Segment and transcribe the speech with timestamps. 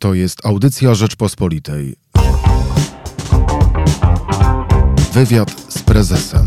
[0.00, 1.96] To jest audycja Rzeczpospolitej.
[5.12, 6.46] Wywiad z prezesem.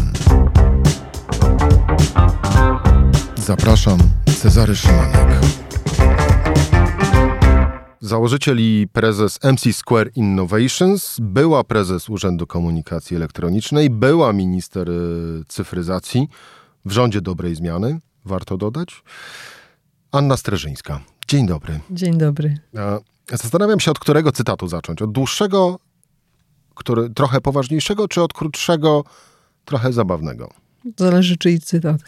[3.35, 3.99] Zapraszam,
[4.37, 5.29] Cezary Szymanek.
[8.01, 14.93] Założyciel i prezes MC Square Innovations, była prezes Urzędu Komunikacji Elektronicznej, była minister y,
[15.47, 16.27] cyfryzacji
[16.85, 19.03] w rządzie dobrej zmiany, warto dodać.
[20.11, 20.99] Anna Streżyńska.
[21.27, 21.79] Dzień dobry.
[21.91, 22.57] Dzień dobry.
[23.29, 25.01] Zastanawiam się, od którego cytatu zacząć.
[25.01, 25.79] Od dłuższego,
[26.75, 29.03] który, trochę poważniejszego, czy od krótszego,
[29.65, 30.49] trochę zabawnego?
[30.97, 32.01] Zależy czyj cytat.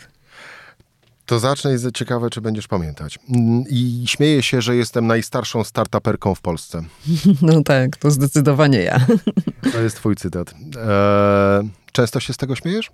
[1.26, 3.20] To zacznę i ciekawe, czy będziesz pamiętać.
[3.30, 6.84] Mm, I śmieję się, że jestem najstarszą startuperką w Polsce.
[7.42, 9.06] No tak, to zdecydowanie ja.
[9.74, 10.54] To jest twój cytat.
[10.54, 12.92] Eee, często się z tego śmiejesz?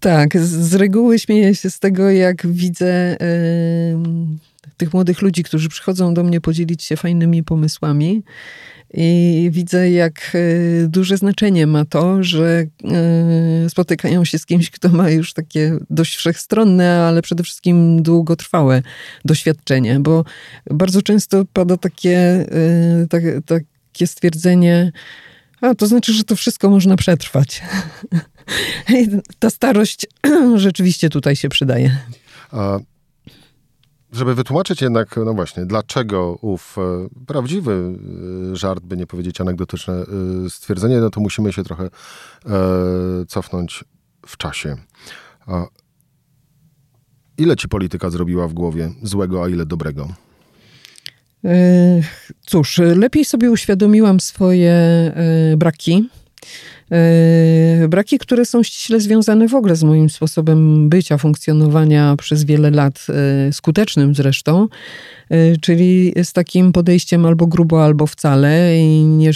[0.00, 5.68] Tak, z, z reguły śmieję się z tego, jak widzę yy, tych młodych ludzi, którzy
[5.68, 8.22] przychodzą do mnie podzielić się fajnymi pomysłami.
[8.94, 12.66] I widzę, jak e, duże znaczenie ma to, że
[13.64, 18.82] e, spotykają się z kimś, kto ma już takie dość wszechstronne, ale przede wszystkim długotrwałe
[19.24, 20.24] doświadczenie, bo
[20.70, 24.92] bardzo często pada takie, e, tak, takie stwierdzenie,
[25.60, 27.62] a to znaczy, że to wszystko można przetrwać.
[29.38, 30.06] Ta starość
[30.56, 31.96] rzeczywiście tutaj się przydaje.
[32.50, 32.78] A
[34.12, 37.98] żeby wytłumaczyć jednak, no właśnie, dlaczego ów e, prawdziwy
[38.52, 40.04] e, żart, by nie powiedzieć anegdotyczne e,
[40.50, 41.90] stwierdzenie, no to musimy się trochę
[43.28, 43.84] cofnąć
[44.26, 44.76] w czasie.
[47.38, 50.08] Ile ci polityka zrobiła w głowie złego, a ile dobrego?
[52.40, 54.76] Cóż, lepiej sobie uświadomiłam swoje
[55.56, 56.08] braki
[57.88, 63.06] braki, które są ściśle związane w ogóle z moim sposobem bycia, funkcjonowania przez wiele lat,
[63.46, 64.68] yy, skutecznym zresztą,
[65.30, 69.30] yy, czyli z takim podejściem albo grubo, albo wcale i nie,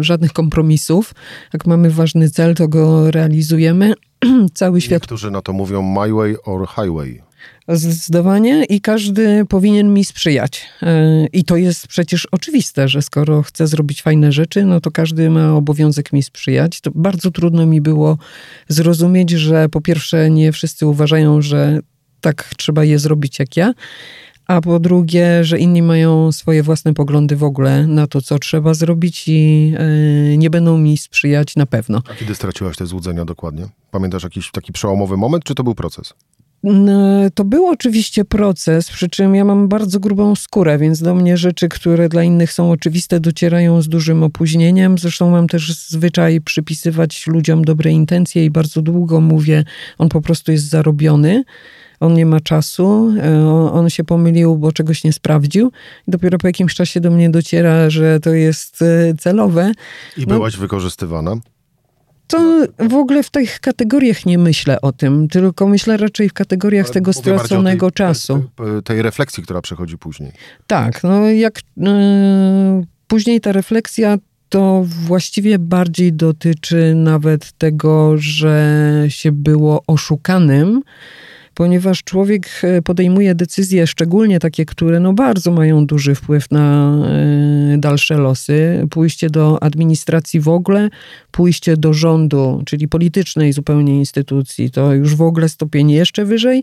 [0.00, 1.14] żadnych kompromisów.
[1.52, 3.94] Jak mamy ważny cel, to go realizujemy.
[4.54, 5.02] Cały świat.
[5.02, 7.27] Niektórzy na to mówią my way or highway.
[7.68, 10.66] Zdecydowanie i każdy powinien mi sprzyjać.
[10.82, 15.30] E, I to jest przecież oczywiste, że skoro chcę zrobić fajne rzeczy, no to każdy
[15.30, 16.80] ma obowiązek mi sprzyjać.
[16.80, 18.18] To bardzo trudno mi było
[18.68, 21.80] zrozumieć, że po pierwsze nie wszyscy uważają, że
[22.20, 23.74] tak trzeba je zrobić jak ja,
[24.48, 28.74] a po drugie, że inni mają swoje własne poglądy w ogóle na to, co trzeba
[28.74, 32.02] zrobić i e, nie będą mi sprzyjać na pewno.
[32.10, 33.66] A kiedy straciłaś te złudzenia dokładnie?
[33.90, 36.14] Pamiętasz jakiś taki przełomowy moment, czy to był proces?
[37.34, 41.68] To był oczywiście proces, przy czym ja mam bardzo grubą skórę, więc do mnie rzeczy,
[41.68, 44.98] które dla innych są oczywiste, docierają z dużym opóźnieniem.
[44.98, 49.64] Zresztą mam też zwyczaj przypisywać ludziom dobre intencje i bardzo długo mówię,
[49.98, 51.44] on po prostu jest zarobiony.
[52.00, 55.72] On nie ma czasu, e, on się pomylił, bo czegoś nie sprawdził.
[56.08, 59.72] Dopiero po jakimś czasie do mnie dociera, że to jest e, celowe.
[60.16, 61.36] I no, byłaś wykorzystywana?
[62.28, 66.86] To w ogóle w tych kategoriach nie myślę o tym, tylko myślę raczej w kategoriach
[66.86, 68.44] Ale tego straconego tej, czasu.
[68.56, 70.32] Tej, tej, refleksji, która przechodzi później.
[70.66, 71.86] Tak, no jak yy,
[73.06, 74.18] później ta refleksja
[74.48, 80.82] to właściwie bardziej dotyczy nawet tego, że się było oszukanym
[81.58, 86.96] ponieważ człowiek e, podejmuje decyzje, szczególnie takie, które no bardzo mają duży wpływ na
[87.74, 88.86] e, dalsze losy.
[88.90, 90.88] Pójście do administracji w ogóle,
[91.30, 96.62] pójście do rządu, czyli politycznej zupełnie instytucji, to już w ogóle stopień jeszcze wyżej.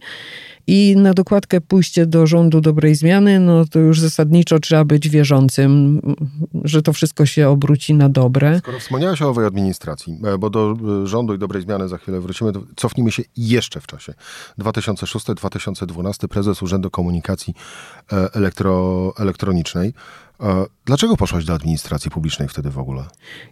[0.67, 6.01] I na dokładkę pójście do rządu dobrej zmiany, no to już zasadniczo trzeba być wierzącym,
[6.63, 8.59] że to wszystko się obróci na dobre.
[8.59, 12.51] Skoro wspomniałeś o owej administracji, e, bo do rządu i dobrej zmiany za chwilę wrócimy,
[12.75, 14.13] cofnijmy się jeszcze w czasie.
[14.93, 17.53] 2006-2012 prezes Urzędu Komunikacji
[18.13, 19.93] e, Elektro, Elektronicznej.
[20.85, 23.03] Dlaczego poszłaś do administracji publicznej wtedy w ogóle?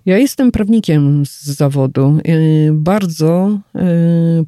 [0.05, 2.17] Ja jestem prawnikiem z zawodu.
[2.71, 3.59] Bardzo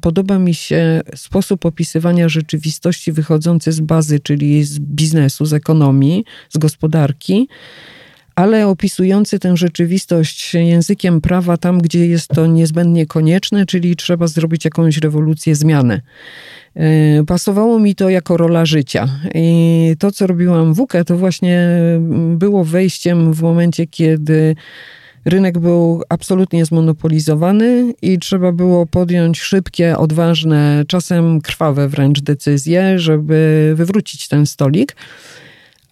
[0.00, 6.58] podoba mi się sposób opisywania rzeczywistości wychodzący z bazy, czyli z biznesu, z ekonomii, z
[6.58, 7.48] gospodarki
[8.36, 14.64] ale opisujący tę rzeczywistość językiem prawa tam, gdzie jest to niezbędnie konieczne, czyli trzeba zrobić
[14.64, 16.00] jakąś rewolucję, zmianę.
[16.74, 19.08] E, pasowało mi to jako rola życia.
[19.34, 21.68] I to, co robiłam w UKE, to właśnie
[22.36, 24.56] było wejściem w momencie, kiedy
[25.24, 33.72] rynek był absolutnie zmonopolizowany i trzeba było podjąć szybkie, odważne, czasem krwawe wręcz decyzje, żeby
[33.76, 34.96] wywrócić ten stolik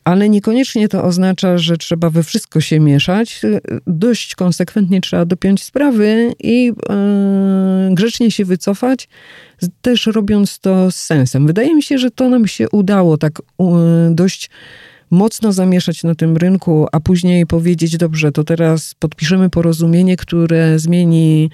[0.04, 3.40] ale niekoniecznie to oznacza, że trzeba we wszystko się mieszać.
[3.86, 9.08] Dość konsekwentnie trzeba dopiąć sprawy i yy, grzecznie się wycofać,
[9.82, 11.46] też robiąc to z sensem.
[11.46, 13.66] Wydaje mi się, że to nam się udało tak yy,
[14.10, 14.50] dość
[15.10, 21.50] mocno zamieszać na tym rynku, a później powiedzieć, dobrze, to teraz podpiszemy porozumienie, które zmieni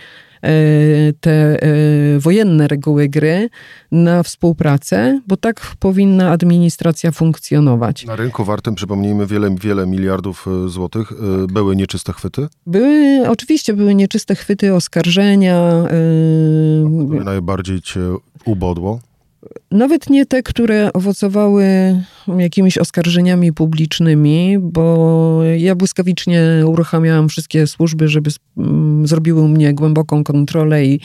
[1.21, 3.49] te e, wojenne reguły gry
[3.93, 8.07] na współpracę, bo tak powinna administracja funkcjonować.
[8.07, 11.13] Na rynku wartym, przypomnijmy, wiele, wiele miliardów e, złotych
[11.49, 12.49] były nieczyste chwyty?
[12.67, 15.73] Były, oczywiście były nieczyste chwyty, oskarżenia.
[17.09, 18.01] Które najbardziej cię
[18.45, 19.01] ubodło?
[19.71, 21.65] Nawet nie te, które owocowały
[22.39, 28.31] jakimiś oskarżeniami publicznymi, bo ja błyskawicznie uruchamiałam wszystkie służby, żeby
[29.05, 31.01] zrobiły u mnie głęboką kontrolę i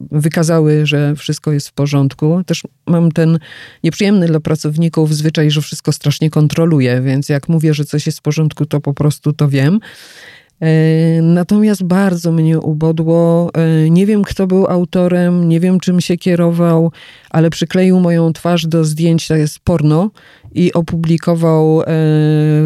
[0.00, 2.42] wykazały, że wszystko jest w porządku.
[2.46, 3.38] Też mam ten
[3.84, 8.22] nieprzyjemny dla pracowników zwyczaj, że wszystko strasznie kontroluję, więc jak mówię, że coś jest w
[8.22, 9.80] porządku, to po prostu to wiem.
[10.60, 13.50] E, natomiast bardzo mnie ubodło.
[13.54, 16.92] E, nie wiem, kto był autorem, nie wiem, czym się kierował,
[17.30, 20.10] ale przykleił moją twarz do zdjęć, to jest porno,
[20.54, 21.84] i opublikował e,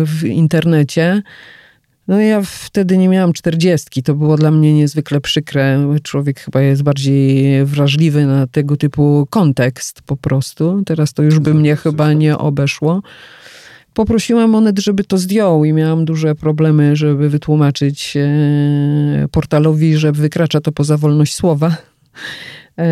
[0.05, 1.23] w internecie.
[2.09, 5.79] No ja wtedy nie miałam czterdziestki, to było dla mnie niezwykle przykre.
[6.03, 10.83] Człowiek chyba jest bardziej wrażliwy na tego typu kontekst po prostu.
[10.87, 13.03] Teraz to już by mnie chyba nie obeszło.
[13.95, 20.61] Poprosiłam Onet, żeby to zdjął i miałam duże problemy, żeby wytłumaczyć e, portalowi, że wykracza
[20.61, 21.77] to poza wolność słowa.
[22.79, 22.87] E,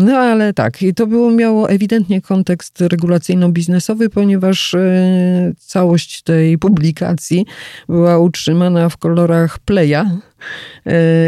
[0.00, 7.46] no ale tak, i to było, miało ewidentnie kontekst regulacyjno-biznesowy, ponieważ e, całość tej publikacji
[7.88, 10.04] była utrzymana w kolorach Playa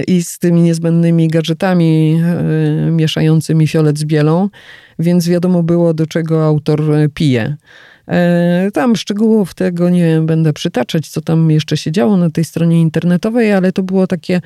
[0.06, 2.21] i z tymi niezbędnymi gadżetami
[2.91, 4.49] mieszającymi fiolet z bielą,
[4.99, 6.82] więc wiadomo było, do czego autor
[7.15, 7.56] pije.
[8.09, 12.81] E, tam szczegółów tego nie będę przytaczać, co tam jeszcze się działo na tej stronie
[12.81, 14.41] internetowej, ale to było takie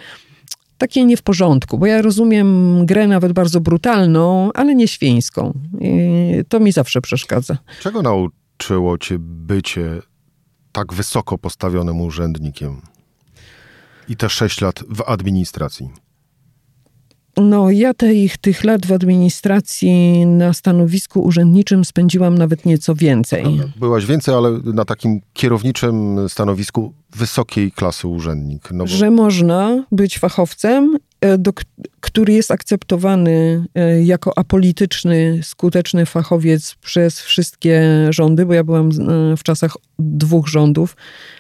[0.79, 5.53] takie nie w porządku, bo ja rozumiem grę nawet bardzo brutalną, ale nie świńską.
[5.81, 7.59] I to mi zawsze przeszkadza.
[7.81, 10.03] Czego nauczyło cię bycie
[10.73, 12.81] tak wysoko postawionym urzędnikiem
[14.09, 15.91] i te sześć lat w administracji?
[17.43, 23.45] No, ja tych, tych lat w administracji na stanowisku urzędniczym spędziłam nawet nieco więcej.
[23.77, 28.69] Byłaś więcej, ale na takim kierowniczym stanowisku wysokiej klasy urzędnik.
[28.71, 28.91] No bo...
[28.91, 31.53] Że można być fachowcem, e, do,
[32.01, 39.37] który jest akceptowany e, jako apolityczny, skuteczny fachowiec przez wszystkie rządy, bo ja byłam e,
[39.37, 40.97] w czasach dwóch rządów,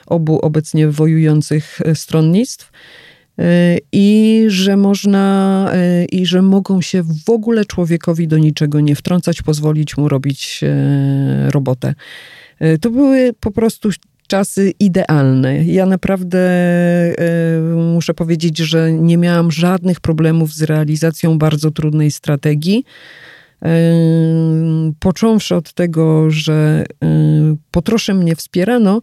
[0.06, 2.70] obu obecnie wojujących stronnictw
[3.92, 9.42] i że można, e, i że mogą się w ogóle człowiekowi do niczego nie wtrącać,
[9.42, 11.94] pozwolić mu robić e, robotę.
[12.80, 13.90] To były po prostu
[14.26, 15.64] czasy idealne.
[15.64, 16.38] Ja naprawdę
[17.94, 22.84] muszę powiedzieć, że nie miałam żadnych problemów z realizacją bardzo trudnej strategii.
[25.00, 26.84] Począwszy od tego, że
[27.70, 29.02] po trosze mnie wspierano,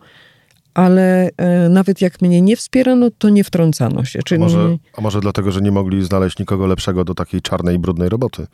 [0.76, 4.20] ale e, nawet jak mnie nie wspierano, to nie wtrącano się.
[4.26, 4.42] Czyli...
[4.42, 8.10] A, może, a może dlatego, że nie mogli znaleźć nikogo lepszego do takiej czarnej, brudnej
[8.10, 8.48] roboty,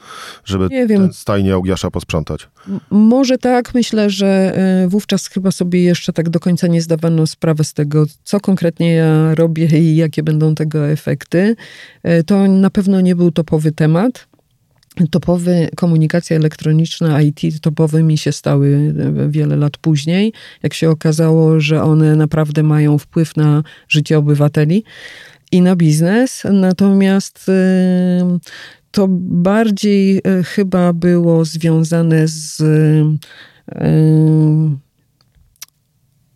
[0.45, 1.01] żeby nie wiem.
[1.01, 2.47] ten stajnie Augiasza posprzątać?
[2.91, 3.73] może tak.
[3.73, 8.05] Myślę, że e, wówczas chyba sobie jeszcze tak do końca nie zdawano sprawy z tego,
[8.23, 11.55] co konkretnie ja robię i jakie będą tego efekty.
[12.03, 14.30] E, to na pewno nie był topowy temat
[15.11, 18.93] topowy, komunikacja elektroniczna, IT topowymi się stały
[19.29, 20.33] wiele lat później,
[20.63, 24.83] jak się okazało, że one naprawdę mają wpływ na życie obywateli
[25.51, 26.43] i na biznes.
[26.51, 27.51] Natomiast y,
[28.91, 32.63] to bardziej y, chyba było związane z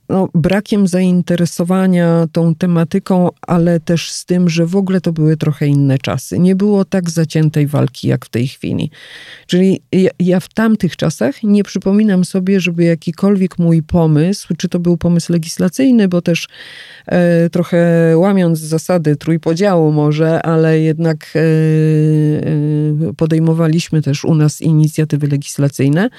[0.09, 5.67] no, brakiem zainteresowania tą tematyką, ale też z tym, że w ogóle to były trochę
[5.67, 6.39] inne czasy.
[6.39, 8.91] Nie było tak zaciętej walki jak w tej chwili.
[9.47, 14.79] Czyli ja, ja, w tamtych czasach nie przypominam sobie, żeby jakikolwiek mój pomysł, czy to
[14.79, 16.47] był pomysł legislacyjny, bo też
[17.05, 25.27] e, trochę łamiąc zasady trójpodziału może, ale jednak e, e, podejmowaliśmy też u nas inicjatywy
[25.27, 26.09] legislacyjne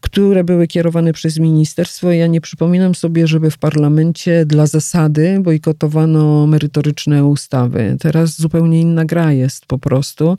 [0.00, 2.12] które były kierowane przez ministerstwo.
[2.12, 7.96] Ja nie przypominam sobie, żeby w parlamencie dla zasady bojkotowano merytoryczne ustawy.
[8.00, 10.38] Teraz zupełnie inna gra jest po prostu,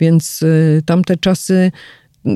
[0.00, 1.72] więc y, tamte czasy
[2.26, 2.30] y,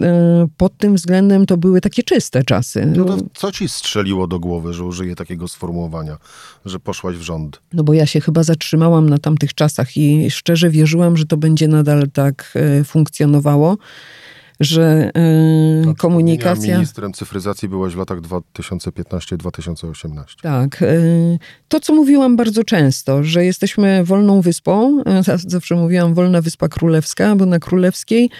[0.56, 2.86] pod tym względem to były takie czyste czasy.
[2.86, 6.18] No to co ci strzeliło do głowy, że użyję takiego sformułowania,
[6.64, 7.60] że poszłaś w rząd?
[7.72, 11.68] No bo ja się chyba zatrzymałam na tamtych czasach i szczerze wierzyłam, że to będzie
[11.68, 13.76] nadal tak y, funkcjonowało
[14.60, 15.10] że
[15.86, 16.74] yy, komunikacja...
[16.74, 20.24] Ministrem cyfryzacji byłaś w latach 2015-2018.
[20.42, 20.80] Tak.
[20.80, 21.38] Yy,
[21.68, 25.02] to, co mówiłam bardzo często, że jesteśmy wolną wyspą,
[25.46, 28.30] zawsze mówiłam wolna wyspa królewska, bo na królewskiej,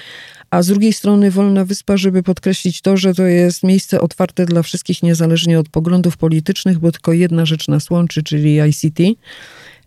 [0.50, 4.62] a z drugiej strony Wolna Wyspa, żeby podkreślić to, że to jest miejsce otwarte dla
[4.62, 9.00] wszystkich niezależnie od poglądów politycznych, bo tylko jedna rzecz nas łączy, czyli ICT.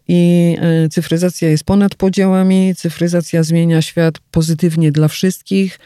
[0.07, 5.79] I e, cyfryzacja jest ponad podziałami, cyfryzacja zmienia świat pozytywnie dla wszystkich.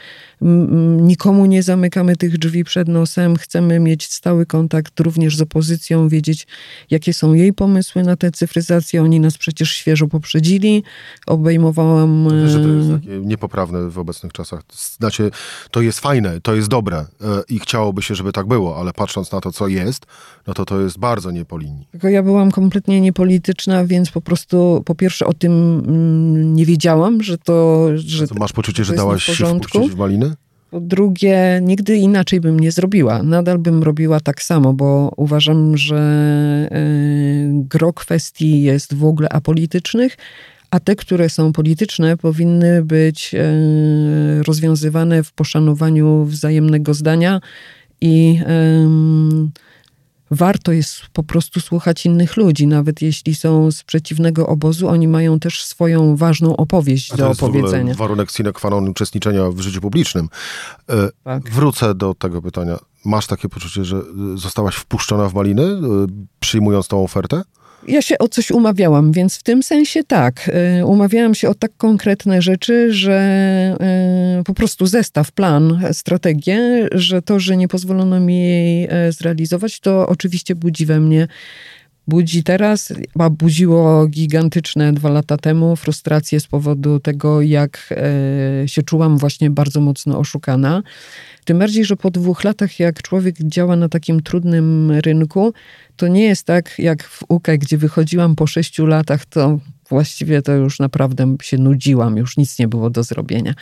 [1.00, 3.36] Nikomu nie zamykamy tych drzwi przed nosem.
[3.36, 6.46] Chcemy mieć stały kontakt również z opozycją, wiedzieć,
[6.90, 9.02] jakie są jej pomysły na tę cyfryzację.
[9.02, 10.82] Oni nas przecież świeżo poprzedzili.
[11.26, 12.28] Obejmowałam.
[12.42, 14.62] Wiesz, że to jest takie niepoprawne w obecnych czasach.
[14.98, 15.30] Znaczy,
[15.70, 17.06] to jest fajne, to jest dobre e,
[17.48, 20.06] i chciałoby się, żeby tak było, ale patrząc na to, co jest,
[20.46, 21.88] no to to jest bardzo nie po linii.
[21.90, 27.22] Tylko ja byłam kompletnie niepolityczna, więc po prostu po pierwsze o tym mm, nie wiedziałam,
[27.22, 27.88] że to.
[27.94, 30.35] Że to masz poczucie, że dałaś się wpuścić w maliny?
[30.70, 33.22] Po drugie, nigdy inaczej bym nie zrobiła.
[33.22, 40.16] Nadal bym robiła tak samo, bo uważam, że y, gro kwestii jest w ogóle apolitycznych,
[40.70, 47.40] a te, które są polityczne, powinny być y, rozwiązywane w poszanowaniu wzajemnego zdania
[48.00, 48.40] i
[50.30, 55.40] warto jest po prostu słuchać innych ludzi, nawet jeśli są z przeciwnego obozu, oni mają
[55.40, 57.92] też swoją ważną opowieść do opowiedzenia.
[57.92, 60.28] To warunek sine qua non uczestniczenia w życiu publicznym.
[60.88, 61.50] E, tak.
[61.50, 62.78] Wrócę do tego pytania.
[63.04, 64.02] Masz takie poczucie, że
[64.34, 65.78] zostałaś wpuszczona w maliny, e,
[66.40, 67.42] przyjmując tą ofertę?
[67.88, 70.50] Ja się o coś umawiałam, więc w tym sensie tak.
[70.80, 73.76] Y, umawiałam się o tak konkretne rzeczy, że
[74.40, 79.80] y, po prostu zestaw, plan, strategię, że to, że nie pozwolono mi jej e, zrealizować,
[79.80, 81.28] to oczywiście budzi we mnie
[82.08, 87.94] budzi teraz, a budziło gigantyczne dwa lata temu frustrację z powodu tego, jak
[88.62, 90.82] e, się czułam właśnie bardzo mocno oszukana.
[91.44, 95.52] Tym bardziej, że po dwóch latach, jak człowiek działa na takim trudnym rynku,
[95.96, 99.58] to nie jest tak jak w UKE, gdzie wychodziłam po sześciu latach, to
[99.88, 103.54] właściwie to już naprawdę się nudziłam, już nic nie było do zrobienia.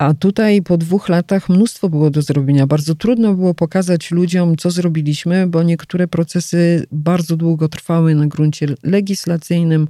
[0.00, 2.66] A tutaj po dwóch latach mnóstwo było do zrobienia.
[2.66, 8.66] Bardzo trudno było pokazać ludziom, co zrobiliśmy, bo niektóre procesy bardzo długo trwały na gruncie
[8.82, 9.88] legislacyjnym,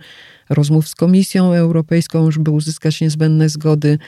[0.48, 3.98] rozmów z Komisją Europejską, żeby uzyskać niezbędne zgody.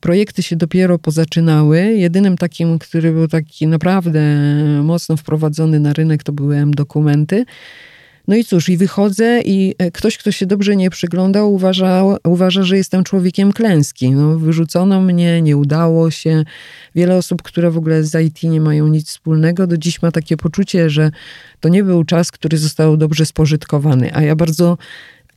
[0.00, 1.78] Projekty się dopiero pozaczynały.
[1.78, 4.22] Jedynym takim, który był taki naprawdę
[4.82, 7.44] mocno wprowadzony na rynek, to były M-dokumenty.
[8.28, 12.62] No i cóż, i wychodzę i e, ktoś, kto się dobrze nie przyglądał, uważa, uważa
[12.62, 14.10] że jestem człowiekiem klęski.
[14.10, 16.44] No, wyrzucono mnie, nie udało się.
[16.94, 20.36] Wiele osób, które w ogóle z IT nie mają nic wspólnego, do dziś ma takie
[20.36, 21.10] poczucie, że
[21.60, 24.14] to nie był czas, który został dobrze spożytkowany.
[24.14, 24.78] A ja bardzo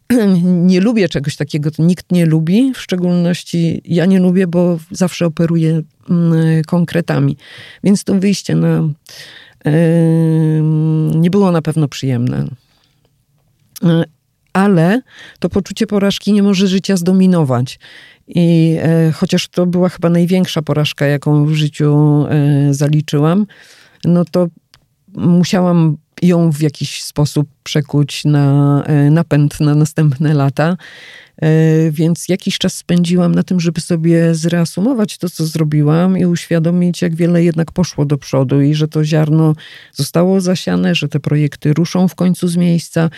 [0.44, 5.82] nie lubię czegoś takiego, nikt nie lubi, w szczególności ja nie lubię, bo zawsze operuję
[6.10, 7.38] mm, konkretami.
[7.84, 8.90] Więc to wyjście na,
[11.16, 12.48] nie było na pewno przyjemne.
[13.84, 14.04] E,
[14.54, 15.02] ale
[15.40, 17.80] to poczucie porażki nie może życia zdominować.
[18.28, 23.46] I e, chociaż to była chyba największa porażka, jaką w życiu e, zaliczyłam,
[24.06, 24.48] no to
[25.16, 30.78] musiałam ją w jakiś sposób przekuć na e, napęd na następne lata.
[31.42, 37.02] E, więc jakiś czas spędziłam na tym, żeby sobie zreasumować to, co zrobiłam i uświadomić,
[37.02, 39.56] jak wiele jednak poszło do przodu i że to ziarno
[39.94, 43.10] zostało zasiane, że te projekty ruszą w końcu z miejsca.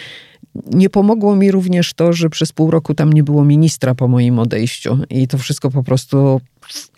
[0.72, 4.40] Nie pomogło mi również to, że przez pół roku tam nie było ministra po moim
[4.40, 6.42] odejściu i to wszystko po prostu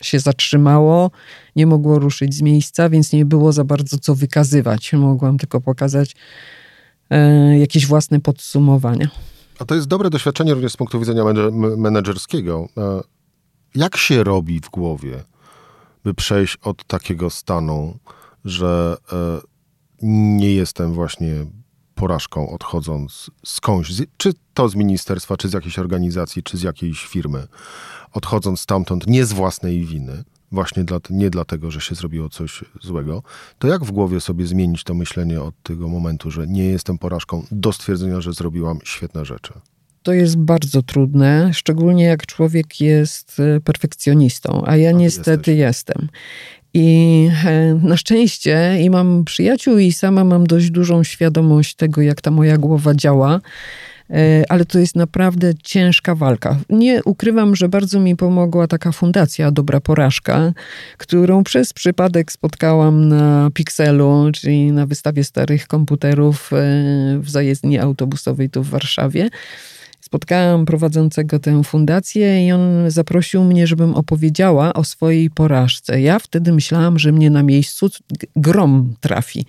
[0.01, 1.11] się zatrzymało,
[1.55, 4.93] nie mogło ruszyć z miejsca, więc nie było za bardzo co wykazywać.
[4.93, 6.15] Mogłam tylko pokazać
[7.09, 9.09] e, jakieś własne podsumowania.
[9.59, 11.23] A to jest dobre doświadczenie również z punktu widzenia
[11.77, 12.67] menedżerskiego.
[12.77, 13.01] E,
[13.75, 15.23] jak się robi w głowie,
[16.03, 17.99] by przejść od takiego stanu,
[18.45, 19.41] że e,
[20.01, 21.33] nie jestem właśnie
[21.95, 27.47] porażką odchodząc skądś, czy to z ministerstwa, czy z jakiejś organizacji, czy z jakiejś firmy,
[28.13, 33.23] odchodząc stamtąd nie z własnej winy, właśnie dla, nie dlatego, że się zrobiło coś złego,
[33.59, 37.45] to jak w głowie sobie zmienić to myślenie od tego momentu, że nie jestem porażką,
[37.51, 39.53] do stwierdzenia, że zrobiłam świetne rzeczy?
[40.03, 45.57] To jest bardzo trudne, szczególnie jak człowiek jest e, perfekcjonistą, a ja niestety jesteś.
[45.57, 46.09] jestem.
[46.73, 52.21] I e, na szczęście i mam przyjaciół, i sama mam dość dużą świadomość tego, jak
[52.21, 53.41] ta moja głowa działa.
[54.09, 56.57] E, ale to jest naprawdę ciężka walka.
[56.69, 60.53] Nie ukrywam, że bardzo mi pomogła taka fundacja Dobra Porażka,
[60.97, 66.55] którą przez przypadek spotkałam na Pixelu, czyli na wystawie starych komputerów e,
[67.19, 69.29] w zajezdni autobusowej tu w Warszawie
[70.01, 76.01] spotkałam prowadzącego tę fundację i on zaprosił mnie, żebym opowiedziała o swojej porażce.
[76.01, 77.89] Ja wtedy myślałam, że mnie na miejscu
[78.35, 79.45] grom trafi.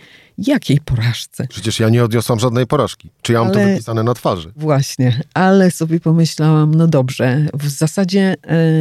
[0.47, 1.47] Jakiej porażce?
[1.49, 3.11] Przecież ja nie odniosłam żadnej porażki.
[3.23, 3.64] Czy ja mam ale...
[3.64, 4.52] to wypisane na twarzy?
[4.56, 8.37] Właśnie, ale sobie pomyślałam, no dobrze, w zasadzie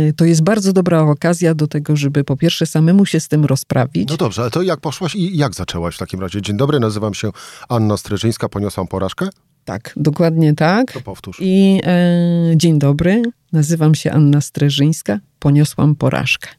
[0.09, 3.45] y, to jest bardzo dobra okazja do tego, żeby po pierwsze samemu się z tym
[3.45, 4.09] rozprawić.
[4.09, 6.41] No dobrze, ale to jak poszłaś i jak zaczęłaś w takim razie?
[6.41, 7.31] Dzień dobry, nazywam się
[7.69, 9.29] Anna Streżyńska, poniosłam porażkę?
[9.65, 10.91] Tak, dokładnie tak.
[10.91, 11.37] To powtórz.
[11.41, 16.49] I e, dzień dobry, nazywam się Anna Streżyńska, poniosłam porażkę,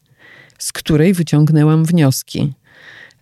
[0.59, 2.53] z której wyciągnęłam wnioski.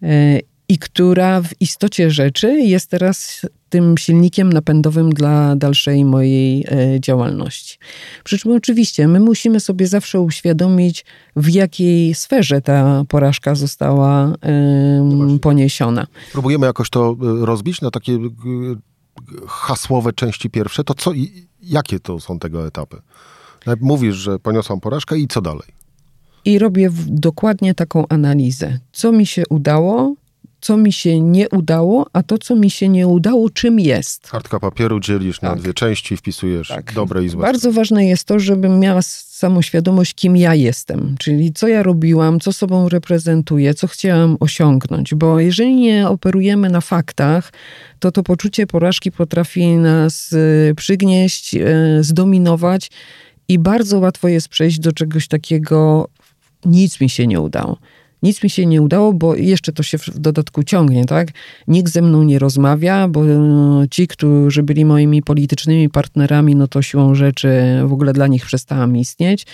[0.03, 0.39] E,
[0.71, 7.79] I która w istocie rzeczy jest teraz tym silnikiem napędowym dla dalszej mojej e, działalności.
[8.25, 11.05] Przy czym oczywiście my musimy sobie zawsze uświadomić,
[11.37, 16.07] w jakiej sferze ta porażka została e, poniesiona.
[16.33, 18.19] Próbujemy jakoś to e, rozbić na takie
[19.47, 21.13] hasłowe części pierwsze, to co,
[21.63, 22.97] jakie to są tego etapy?
[23.81, 25.79] Mówisz, że poniosłam porażkę i co dalej?
[26.45, 28.79] I robię dokładnie taką analizę.
[28.93, 30.15] Co mi się udało,
[30.61, 34.31] co mi się nie udało, a to, co mi się nie udało, czym jest.
[34.31, 35.51] Kartka papieru dzielisz tak.
[35.51, 36.93] na dwie części, wpisujesz tak.
[36.93, 37.43] dobre i złe.
[37.43, 42.53] Bardzo ważne jest to, żebym miała samoświadomość, kim ja jestem, czyli co ja robiłam, co
[42.53, 47.53] sobą reprezentuję, co chciałam osiągnąć, bo jeżeli nie operujemy na faktach,
[47.99, 50.31] to to poczucie porażki potrafi nas
[50.71, 51.61] e, przygnieść, e,
[52.01, 52.91] zdominować
[53.49, 56.09] i bardzo łatwo jest przejść do czegoś takiego,
[56.65, 57.79] nic mi się nie udało.
[58.23, 61.29] Nic mi się nie udało, bo jeszcze to się w dodatku ciągnie, tak?
[61.69, 63.37] Nikt ze mną nie rozmawia, bo e,
[63.91, 67.49] ci, którzy byli moimi politycznymi partnerami, no to siłą rzeczy
[67.87, 69.47] w ogóle dla nich przestałam istnieć.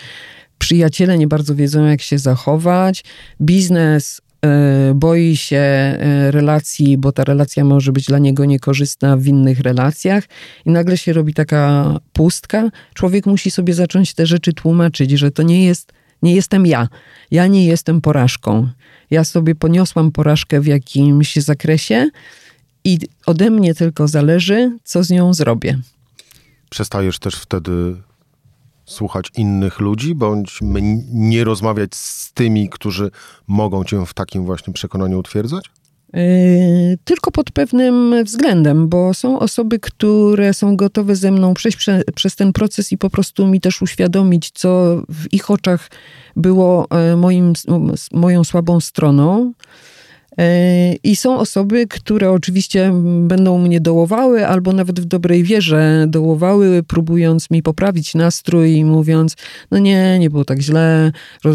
[0.59, 3.05] Przyjaciele nie bardzo wiedzą, jak się zachować.
[3.41, 9.27] Biznes e, boi się e, relacji, bo ta relacja może być dla niego niekorzystna w
[9.27, 10.25] innych relacjach
[10.67, 12.71] i nagle się robi taka pustka.
[12.95, 15.93] Człowiek musi sobie zacząć te rzeczy tłumaczyć, że to nie jest
[16.25, 16.89] nie jestem ja.
[17.31, 18.69] Ja nie jestem porażką.
[19.11, 22.11] Ja sobie poniosłam porażkę w jakimś zakresie
[22.85, 25.79] i ode mnie tylko zależy, co z nią zrobię.
[26.71, 27.97] Przestajesz też wtedy
[28.85, 30.59] słuchać innych ludzi, bądź
[31.13, 33.11] nie rozmawiać z tymi, którzy
[33.47, 35.71] mogą cię w takim właśnie przekonaniu utwierdzać?
[36.15, 42.03] Yy, tylko pod pewnym względem, bo są osoby, które są gotowe ze mną przejść prze,
[42.15, 45.91] przez ten proces i po prostu mi też uświadomić, co w ich oczach
[46.37, 47.53] było e, moim,
[48.13, 49.53] moją słabą stroną.
[51.05, 57.51] I są osoby, które oczywiście będą mnie dołowały, albo nawet w dobrej wierze dołowały, próbując
[57.51, 59.37] mi poprawić nastrój i mówiąc:
[59.71, 61.13] No nie, nie było tak źle,
[61.45, 61.51] e,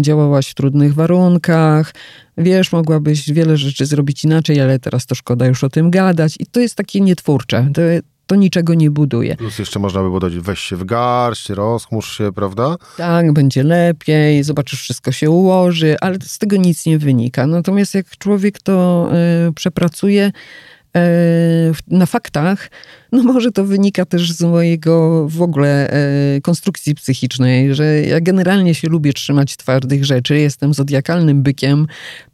[0.00, 1.94] działałaś w trudnych warunkach,
[2.38, 6.34] wiesz, mogłabyś wiele rzeczy zrobić inaczej, ale teraz to szkoda już o tym gadać.
[6.38, 7.68] I to jest takie nietwórcze.
[7.74, 7.80] To,
[8.30, 9.36] to niczego nie buduje.
[9.36, 12.76] Plus jeszcze można by było dodać, weź się w garść, rozchmurz się, prawda?
[12.96, 17.46] Tak, będzie lepiej, zobaczysz, wszystko się ułoży, ale z tego nic nie wynika.
[17.46, 19.08] Natomiast jak człowiek to
[19.48, 20.32] y, przepracuje,
[21.88, 22.70] na faktach,
[23.12, 28.74] no może to wynika też z mojego w ogóle e, konstrukcji psychicznej, że ja generalnie
[28.74, 31.86] się lubię trzymać twardych rzeczy, jestem zodiakalnym bykiem.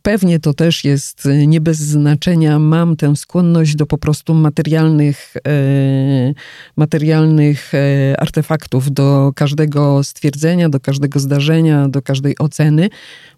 [0.03, 2.59] Pewnie to też jest nie bez znaczenia.
[2.59, 6.35] Mam tę skłonność do po prostu materialnych, e,
[6.77, 7.73] materialnych
[8.19, 12.89] artefaktów, do każdego stwierdzenia, do każdego zdarzenia, do każdej oceny.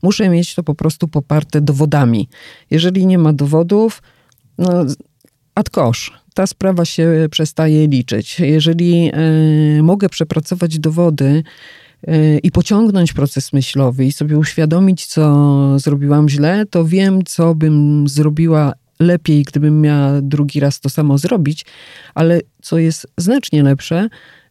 [0.02, 2.28] Muszę mieć to po prostu poparte dowodami.
[2.70, 4.02] Jeżeli nie ma dowodów,
[4.59, 4.85] no,
[5.55, 6.12] ad kosz.
[6.35, 8.40] Ta sprawa się przestaje liczyć.
[8.40, 9.11] Jeżeli
[9.79, 11.42] y, mogę przepracować dowody
[12.09, 18.09] y, i pociągnąć proces myślowy i sobie uświadomić, co zrobiłam źle, to wiem, co bym
[18.09, 21.64] zrobiła lepiej, gdybym miała drugi raz to samo zrobić,
[22.14, 24.09] ale co jest znacznie lepsze,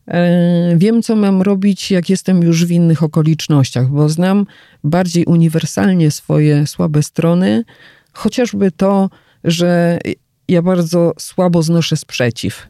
[0.07, 4.45] e, Wiem, co mam robić, jak jestem już w innych okolicznościach, bo znam
[4.83, 7.63] bardziej uniwersalnie swoje słabe strony,
[8.13, 9.09] chociażby to,
[9.47, 9.99] że
[10.47, 12.67] ja bardzo słabo znoszę sprzeciw.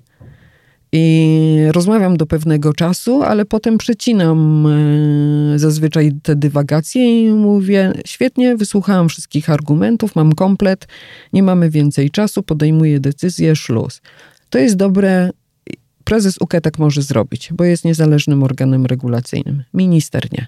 [0.92, 8.56] I rozmawiam do pewnego czasu, ale potem przecinam e, zazwyczaj te dywagacje i mówię: Świetnie,
[8.56, 10.88] wysłuchałam wszystkich argumentów, mam komplet,
[11.34, 14.02] nie mamy więcej czasu, podejmuję decyzję, szluz.
[14.50, 15.30] To jest dobre.
[16.04, 19.64] Prezes UK tak może zrobić, bo jest niezależnym organem regulacyjnym.
[19.74, 20.48] Minister nie.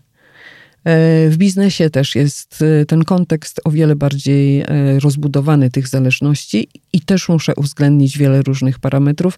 [0.85, 4.65] E, w biznesie też jest e, ten kontekst o wiele bardziej e,
[4.99, 9.37] rozbudowany tych zależności i też muszę uwzględnić wiele różnych parametrów,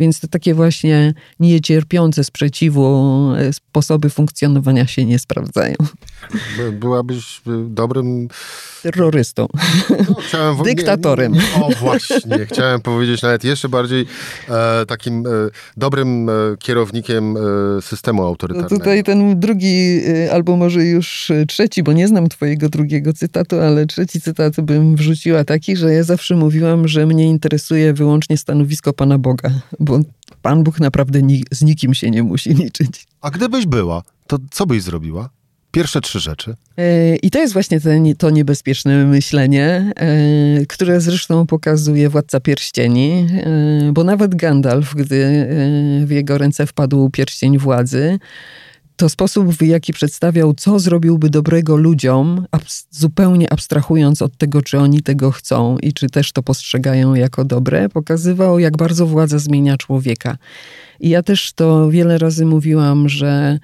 [0.00, 3.10] więc te takie właśnie niecierpiące sprzeciwu
[3.52, 5.74] sposoby funkcjonowania się nie sprawdzają.
[6.72, 8.28] Byłabyś dobrym...
[8.82, 9.46] Terrorystą.
[10.32, 10.62] No, w...
[10.62, 11.32] Dyktatorem.
[11.32, 14.06] Nie, o właśnie, chciałem powiedzieć nawet jeszcze bardziej
[14.48, 15.30] e, takim e,
[15.76, 17.36] dobrym e, kierownikiem
[17.80, 18.74] systemu autorytarnego.
[18.74, 20.00] No tutaj ten drugi,
[20.32, 24.96] albo może może już trzeci, bo nie znam twojego drugiego cytatu, ale trzeci cytat bym
[24.96, 29.89] wrzuciła taki, że ja zawsze mówiłam, że mnie interesuje wyłącznie stanowisko Pana Boga, bo
[30.42, 33.06] Pan Bóg naprawdę ni z nikim się nie musi liczyć.
[33.20, 35.30] A gdybyś była, to co byś zrobiła?
[35.70, 36.56] Pierwsze trzy rzeczy.
[36.76, 43.26] E, I to jest właśnie ten, to niebezpieczne myślenie, e, które zresztą pokazuje Władca Pierścieni,
[43.30, 45.48] e, bo nawet Gandalf, gdy
[46.04, 48.18] w jego ręce wpadł pierścień władzy,
[49.00, 52.46] to sposób, w jaki przedstawiał, co zrobiłby dobrego ludziom,
[52.90, 57.88] zupełnie abstrahując od tego, czy oni tego chcą i czy też to postrzegają jako dobre,
[57.88, 60.36] pokazywał, jak bardzo władza zmienia człowieka.
[61.00, 63.58] I ja też to wiele razy mówiłam, że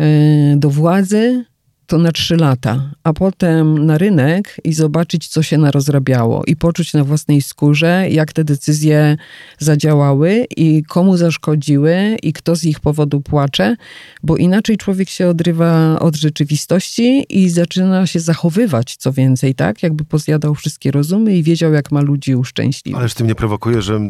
[0.00, 1.44] Y, do władzy,
[1.86, 6.94] to na trzy lata, a potem na rynek i zobaczyć, co się narozrabiało i poczuć
[6.94, 9.16] na własnej skórze, jak te decyzje
[9.58, 13.76] zadziałały i komu zaszkodziły i kto z ich powodu płacze,
[14.22, 19.82] bo inaczej człowiek się odrywa od rzeczywistości i zaczyna się zachowywać, co więcej, tak?
[19.82, 22.98] Jakby pozjadał wszystkie rozumy i wiedział, jak ma ludzi uszczęśliwić.
[22.98, 24.00] Ależ ty mnie prowokuje, że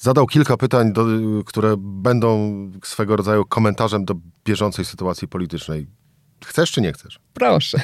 [0.00, 1.06] zadał kilka pytań, do,
[1.46, 5.86] które będą swego rodzaju komentarzem do bieżącej sytuacji politycznej.
[6.44, 7.18] Chcesz czy nie chcesz?
[7.34, 7.80] Proszę.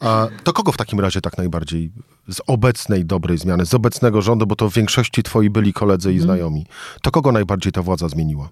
[0.00, 1.92] A to kogo w takim razie tak najbardziej
[2.28, 6.14] z obecnej dobrej zmiany, z obecnego rządu, bo to w większości twoi byli koledzy i
[6.14, 6.26] mhm.
[6.26, 6.66] znajomi,
[7.02, 8.48] to kogo najbardziej ta władza zmieniła?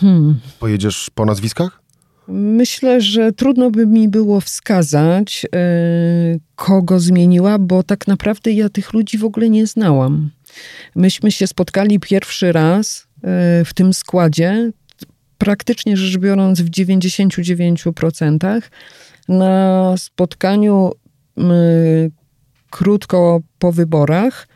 [0.00, 0.40] Hmm.
[0.58, 1.82] Pojedziesz po nazwiskach?
[2.28, 8.92] Myślę, że trudno by mi było wskazać, yy, kogo zmieniła, bo tak naprawdę ja tych
[8.92, 10.30] ludzi w ogóle nie znałam.
[10.94, 13.28] Myśmy się spotkali pierwszy raz yy,
[13.64, 14.72] w tym składzie,
[15.44, 18.62] praktycznie rzecz biorąc w 99%
[19.28, 20.92] na spotkaniu
[21.36, 21.44] yy,
[22.70, 24.46] krótko po wyborach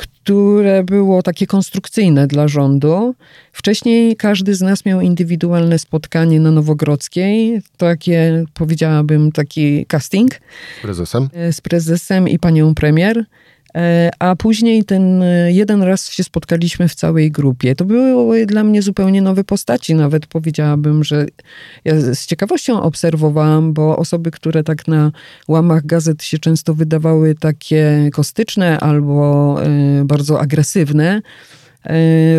[0.00, 3.14] które było takie konstrukcyjne dla rządu.
[3.52, 10.34] Wcześniej każdy z nas miał indywidualne spotkanie na Nowogrodzkiej, takie powiedziałabym taki casting.
[10.78, 11.28] Z prezesem?
[11.32, 13.24] E, z prezesem i panią premier.
[13.74, 17.74] E, a później ten e, jeden raz się spotkaliśmy w całej grupie.
[17.74, 19.94] To były dla mnie zupełnie nowe postaci.
[19.94, 21.26] Nawet powiedziałabym, że
[21.84, 25.12] ja z ciekawością obserwowałam, bo osoby, które tak na
[25.48, 31.22] łamach gazet się często wydawały takie kostyczne albo e, bardzo agresywne,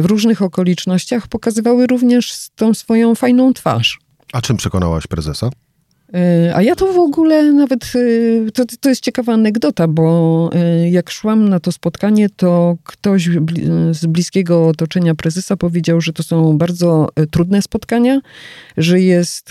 [0.02, 4.00] w różnych okolicznościach pokazywały również tą swoją fajną twarz.
[4.34, 5.50] A czym przekonałaś prezesa?
[6.14, 7.92] E, a ja to w ogóle nawet,
[8.48, 13.30] e, to, to jest ciekawa anegdota, bo e, jak szłam na to spotkanie, to ktoś
[13.92, 18.22] z bliskiego otoczenia prezesa powiedział, że to są bardzo trudne spotkania,
[18.78, 19.50] że jest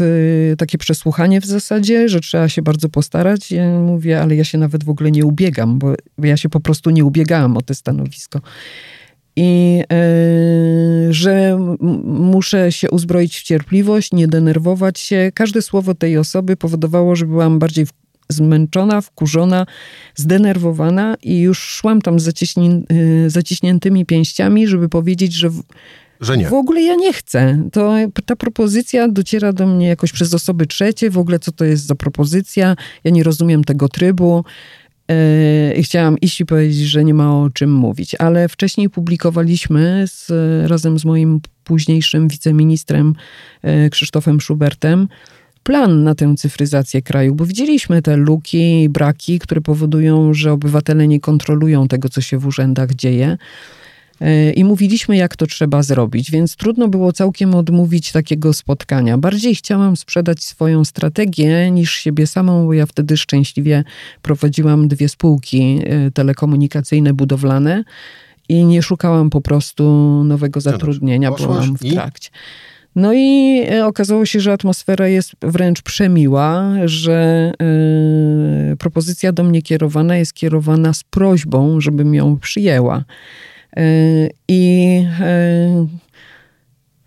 [0.58, 3.52] takie przesłuchanie w zasadzie, że trzeba się bardzo postarać.
[3.52, 6.90] Ja mówię, ale ja się nawet w ogóle nie ubiegam, bo ja się po prostu
[6.90, 8.40] nie ubiegałam o to stanowisko
[9.36, 9.82] i
[11.06, 11.58] yy, że
[12.04, 15.32] muszę się uzbroić w cierpliwość, nie denerwować się.
[15.34, 17.92] Każde słowo tej osoby powodowało, że byłam bardziej w,
[18.28, 19.66] zmęczona, wkurzona,
[20.14, 25.62] zdenerwowana i już szłam tam z zaciśni, yy, zaciśniętymi pięściami, żeby powiedzieć, że w,
[26.20, 26.48] że nie.
[26.48, 27.68] W ogóle ja nie chcę.
[27.72, 27.94] To,
[28.26, 31.10] ta propozycja dociera do mnie jakoś przez osoby trzecie.
[31.10, 32.76] W ogóle co to jest za propozycja?
[33.04, 34.44] Ja nie rozumiem tego trybu.
[35.10, 40.04] E, I chciałam iść i powiedzieć, że nie ma o czym mówić, ale wcześniej publikowaliśmy
[40.06, 40.30] z,
[40.70, 43.14] razem z moim późniejszym wiceministrem
[43.62, 45.08] e, Krzysztofem Schubertem
[45.62, 51.20] plan na tę cyfryzację kraju, bo widzieliśmy te luki, braki, które powodują, że obywatele nie
[51.20, 53.38] kontrolują tego, co się w urzędach dzieje.
[54.20, 59.18] E, i mówiliśmy, jak to trzeba zrobić, więc trudno było całkiem odmówić takiego spotkania.
[59.18, 63.84] Bardziej chciałam sprzedać swoją strategię niż siebie samą, bo ja wtedy szczęśliwie
[64.22, 67.84] prowadziłam dwie spółki e, telekomunikacyjne, budowlane
[68.48, 69.84] i nie szukałam po prostu
[70.24, 72.30] nowego zatrudnienia, byłam w trakcie.
[72.96, 77.52] No i e, okazało się, że atmosfera jest wręcz przemiła, że
[78.72, 83.04] y, propozycja do mnie kierowana jest kierowana z prośbą, żebym ją przyjęła.
[84.48, 85.86] I e,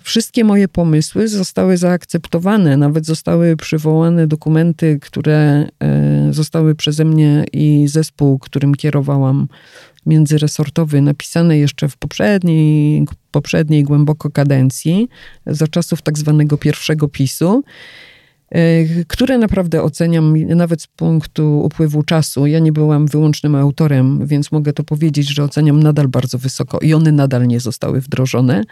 [0.04, 7.88] wszystkie moje pomysły zostały zaakceptowane, nawet zostały przywołane dokumenty, które e, zostały przeze mnie i
[7.88, 9.47] zespół, którym kierowałam,
[10.06, 15.10] międzyresortowy, napisane jeszcze w poprzedniej, poprzedniej głęboko kadencji,
[15.47, 17.63] za czasów tak zwanego pierwszego PiSu.
[18.54, 22.48] E, które naprawdę oceniam nawet z punktu upływu czasu.
[22.48, 26.94] Ja nie byłam wyłącznym autorem, więc mogę to powiedzieć, że oceniam nadal bardzo wysoko i
[26.94, 28.63] one nadal nie zostały wdrożone.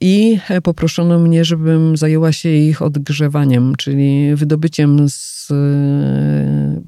[0.00, 5.52] I poproszono mnie, żebym zajęła się ich odgrzewaniem, czyli wydobyciem z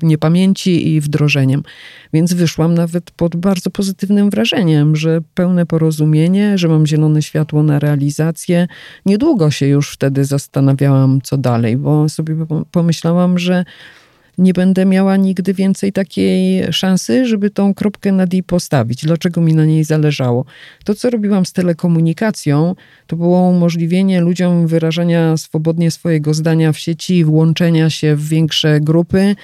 [0.03, 1.63] niepamięci i wdrożeniem.
[2.13, 7.79] Więc wyszłam nawet pod bardzo pozytywnym wrażeniem, że pełne porozumienie, że mam zielone światło na
[7.79, 8.67] realizację.
[9.07, 12.35] Niedługo się już wtedy zastanawiałam, co dalej, bo sobie
[12.71, 13.65] pomyślałam, że
[14.39, 19.03] nie będę miała nigdy więcej takiej szansy, żeby tą kropkę nad i postawić.
[19.03, 20.45] Dlaczego mi na niej zależało?
[20.85, 22.75] To, co robiłam z telekomunikacją,
[23.07, 29.37] to było umożliwienie ludziom wyrażania swobodnie swojego zdania w sieci, włączenia się w większe grupy.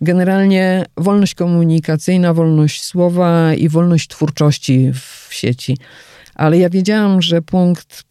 [0.00, 5.78] Generalnie wolność komunikacyjna, wolność słowa i wolność twórczości w sieci.
[6.34, 8.04] Ale ja wiedziałam, że punkt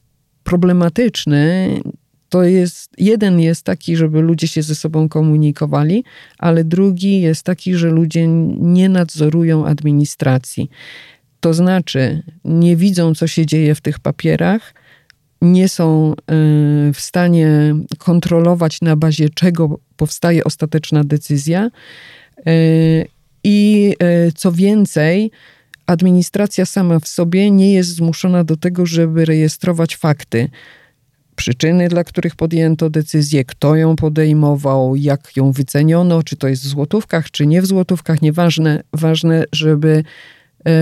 [0.44, 1.70] problematyczny
[2.34, 6.04] to jest, jeden jest taki, żeby ludzie się ze sobą komunikowali,
[6.38, 10.69] ale drugi jest taki, że ludzie nie nadzorują administracji.
[11.39, 14.74] To znaczy, nie widzą, co się dzieje w tych papierach,
[15.41, 16.15] nie są e,
[16.93, 21.69] w stanie kontrolować, na bazie czego powstaje ostateczna decyzja.
[22.46, 22.52] E,
[23.43, 25.32] I e, co więcej,
[25.86, 30.50] administracja sama w sobie nie jest zmuszona do tego, żeby rejestrować fakty
[31.36, 36.67] przyczyny, dla których podjęto decyzję, kto ją podejmował, jak ją wyceniono, czy to jest w
[36.67, 38.84] złotówkach, czy nie w złotówkach, nieważne.
[38.93, 40.04] Ważne, żeby
[40.67, 40.74] e,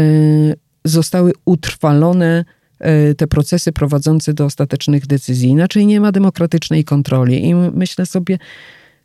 [0.86, 2.46] zostały utrwalone
[2.80, 5.50] e, te procesy prowadzące do ostatecznych decyzji.
[5.50, 7.46] Inaczej nie ma demokratycznej kontroli.
[7.46, 8.38] I myślę sobie,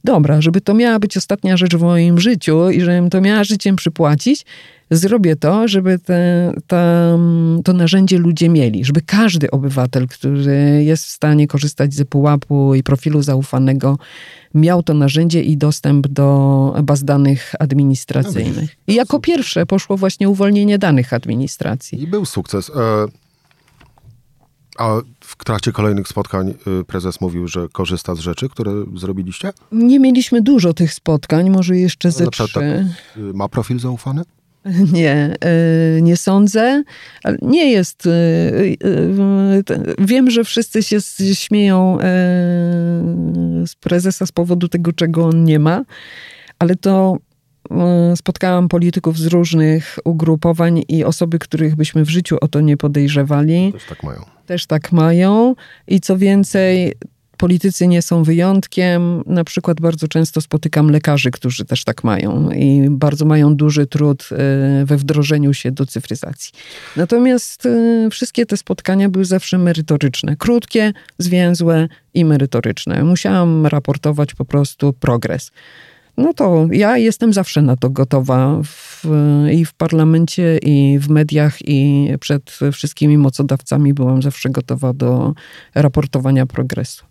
[0.06, 3.76] dobra, żeby to miała być ostatnia rzecz w moim życiu i żebym to miała życiem
[3.76, 4.44] przypłacić,
[4.90, 7.18] zrobię to, żeby te, te,
[7.64, 12.82] to narzędzie ludzie mieli, żeby każdy obywatel, który jest w stanie korzystać z pułapu i
[12.82, 13.98] profilu zaufanego,
[14.54, 18.76] miał to narzędzie i dostęp do baz danych administracyjnych.
[18.86, 22.02] I jako pierwsze poszło właśnie uwolnienie danych administracji.
[22.02, 22.70] I był sukces.
[22.70, 23.06] E,
[24.78, 29.52] a w trakcie kolejnych spotkań y, prezes mówił, że korzysta z rzeczy, które zrobiliście?
[29.72, 32.52] Nie mieliśmy dużo tych spotkań, może jeszcze ze trzy.
[32.52, 32.84] Tak, y,
[33.16, 34.22] ma profil zaufany?
[34.92, 35.34] Nie,
[35.98, 36.82] y, nie sądzę.
[37.42, 38.08] Nie jest.
[39.98, 40.98] Wiem, że wszyscy się
[41.34, 41.98] śmieją
[43.66, 45.84] z prezesa z powodu tego, czego on nie ma,
[46.58, 47.16] ale to
[48.16, 53.72] spotkałam polityków z różnych ugrupowań i osoby, których byśmy w życiu o to nie podejrzewali.
[53.72, 54.20] Też tak mają.
[54.46, 55.54] Też tak mają.
[55.86, 56.94] I co więcej,
[57.36, 59.22] politycy nie są wyjątkiem.
[59.26, 64.28] Na przykład bardzo często spotykam lekarzy, którzy też tak mają i bardzo mają duży trud
[64.32, 66.52] e, we wdrożeniu się do cyfryzacji.
[66.96, 70.36] Natomiast e, wszystkie te spotkania były zawsze merytoryczne.
[70.36, 73.04] Krótkie, zwięzłe i merytoryczne.
[73.04, 75.50] Musiałam raportować po prostu progres
[76.16, 79.04] no to ja jestem zawsze na to gotowa w,
[79.52, 85.34] i w parlamencie, i w mediach, i przed wszystkimi mocodawcami byłam zawsze gotowa do
[85.74, 87.04] raportowania progresu.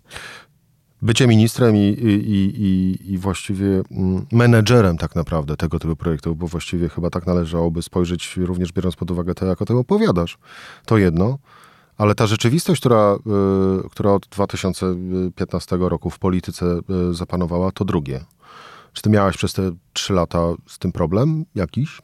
[1.02, 6.46] Bycie ministrem i, i, i, i właściwie mm, menedżerem tak naprawdę tego typu projektów, bo
[6.46, 10.38] właściwie chyba tak należałoby spojrzeć, również biorąc pod uwagę to, jak o tym opowiadasz,
[10.86, 11.38] to jedno.
[11.98, 13.18] Ale ta rzeczywistość, która,
[13.84, 18.20] y, która od 2015 roku w polityce y, zapanowała, to drugie.
[18.96, 22.00] Czy ty miałaś przez te trzy lata z tym problem jakiś?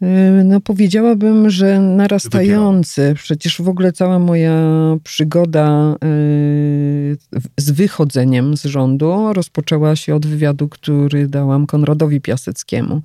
[0.00, 0.08] Yy,
[0.44, 3.14] no, powiedziałabym, że narastający.
[3.16, 4.62] Przecież w ogóle cała moja
[5.04, 13.02] przygoda yy, z wychodzeniem z rządu rozpoczęła się od wywiadu, który dałam Konradowi Piaseckiemu.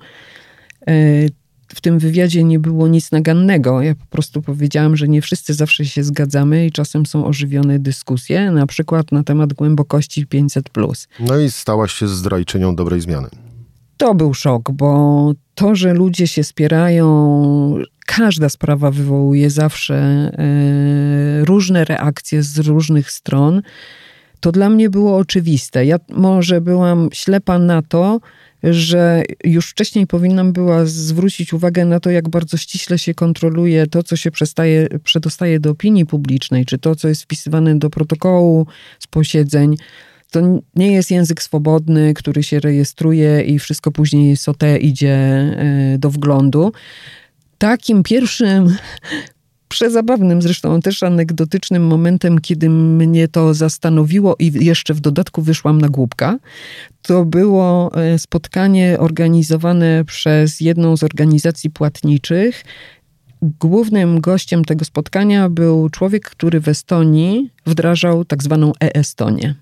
[1.74, 3.82] W tym wywiadzie nie było nic nagannego.
[3.82, 8.50] Ja po prostu powiedziałam, że nie wszyscy zawsze się zgadzamy i czasem są ożywione dyskusje,
[8.50, 10.70] na przykład na temat głębokości 500.
[11.20, 13.28] No i stałaś się zdrajczynią dobrej zmiany.
[13.96, 17.06] To był szok, bo to, że ludzie się spierają,
[18.06, 23.62] każda sprawa wywołuje zawsze e, różne reakcje z różnych stron.
[24.40, 25.86] To dla mnie było oczywiste.
[25.86, 28.20] Ja może byłam ślepa na to,
[28.62, 34.02] że już wcześniej powinnam była zwrócić uwagę na to, jak bardzo ściśle się kontroluje to,
[34.02, 38.66] co się przestaje, przedostaje do opinii publicznej, czy to, co jest wpisywane do protokołu
[38.98, 39.76] z posiedzeń.
[40.30, 40.40] To
[40.76, 46.72] nie jest język swobodny, który się rejestruje i wszystko później sote idzie e, do wglądu.
[47.58, 48.76] Takim pierwszym
[49.72, 55.88] przezabawnym, zresztą też anegdotycznym momentem, kiedy mnie to zastanowiło i jeszcze w dodatku wyszłam na
[55.88, 56.38] głupka,
[57.02, 62.64] to było e, spotkanie organizowane przez jedną z organizacji płatniczych.
[63.42, 69.54] Głównym gościem tego spotkania był człowiek, który w Estonii wdrażał tak zwaną e-Estonię.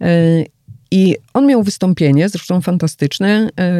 [0.00, 0.44] E,
[0.90, 3.48] I on miał wystąpienie, zresztą fantastyczne.
[3.58, 3.72] E,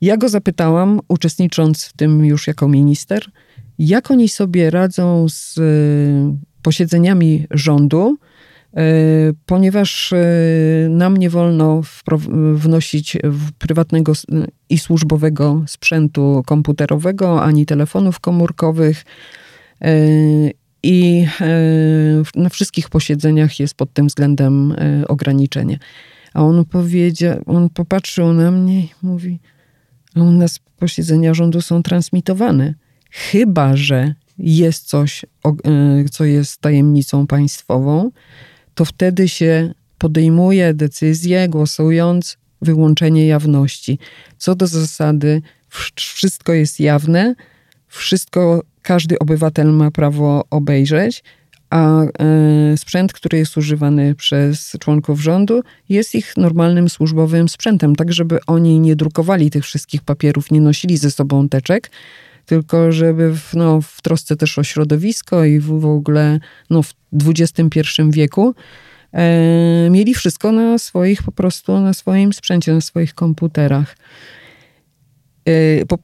[0.00, 3.24] ja go zapytałam, uczestnicząc w tym już jako minister,
[3.78, 5.60] jak oni sobie radzą z
[6.62, 8.16] posiedzeniami rządu,
[9.46, 10.14] ponieważ
[10.88, 11.82] nam nie wolno
[12.54, 13.16] wnosić
[13.58, 14.12] prywatnego
[14.70, 19.04] i służbowego sprzętu komputerowego ani telefonów komórkowych.
[20.82, 21.26] I
[22.36, 24.74] na wszystkich posiedzeniach jest pod tym względem
[25.08, 25.78] ograniczenie.
[26.34, 29.40] A on powiedział, on popatrzył na mnie i mówi,
[30.16, 32.74] u nas posiedzenia rządu są transmitowane.
[33.14, 38.10] Chyba, że jest coś, e, co jest tajemnicą państwową,
[38.74, 43.98] to wtedy się podejmuje decyzję, głosując wyłączenie jawności.
[44.38, 45.42] Co do zasady,
[45.96, 47.34] wszystko jest jawne,
[47.88, 51.22] wszystko każdy obywatel ma prawo obejrzeć,
[51.70, 52.08] a e,
[52.76, 58.80] sprzęt, który jest używany przez członków rządu, jest ich normalnym służbowym sprzętem, tak żeby oni
[58.80, 61.90] nie drukowali tych wszystkich papierów, nie nosili ze sobą teczek,
[62.46, 66.94] tylko żeby w, no, w trosce też o środowisko i w, w ogóle no, w
[67.28, 67.80] XXI
[68.10, 68.54] wieku
[69.12, 73.96] e, mieli wszystko na swoich, po prostu na swoim sprzęcie, na swoich komputerach.
[75.44, 75.98] E, po,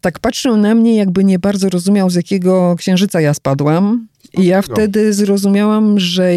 [0.00, 4.08] tak patrzył na mnie, jakby nie bardzo rozumiał, z jakiego księżyca ja spadłam.
[4.38, 6.30] I ja wtedy zrozumiałam, że,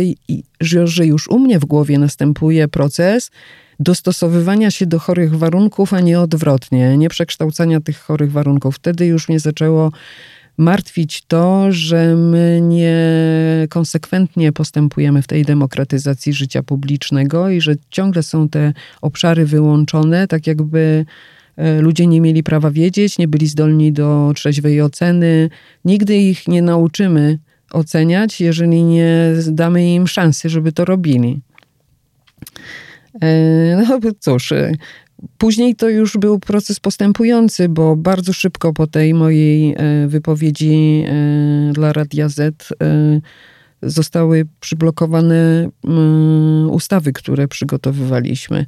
[0.61, 3.31] że, że już u mnie w głowie następuje proces
[3.79, 8.75] dostosowywania się do chorych warunków, a nie odwrotnie, nie przekształcania tych chorych warunków.
[8.75, 9.91] Wtedy już mnie zaczęło
[10.57, 12.97] martwić to, że my nie
[13.69, 20.47] konsekwentnie postępujemy w tej demokratyzacji życia publicznego i że ciągle są te obszary wyłączone, tak
[20.47, 21.05] jakby
[21.55, 25.49] e, ludzie nie mieli prawa wiedzieć, nie byli zdolni do trzeźwej oceny.
[25.85, 27.39] Nigdy ich nie nauczymy
[27.71, 31.41] oceniać, jeżeli nie damy im szansy, żeby to robili.
[33.21, 34.71] E, no cóż, e,
[35.37, 41.05] później to już był proces postępujący, bo bardzo szybko po tej mojej e, wypowiedzi
[41.73, 42.57] dla Radia Z
[43.81, 48.65] zostały przyblokowane mm, ustawy, które przygotowywaliśmy.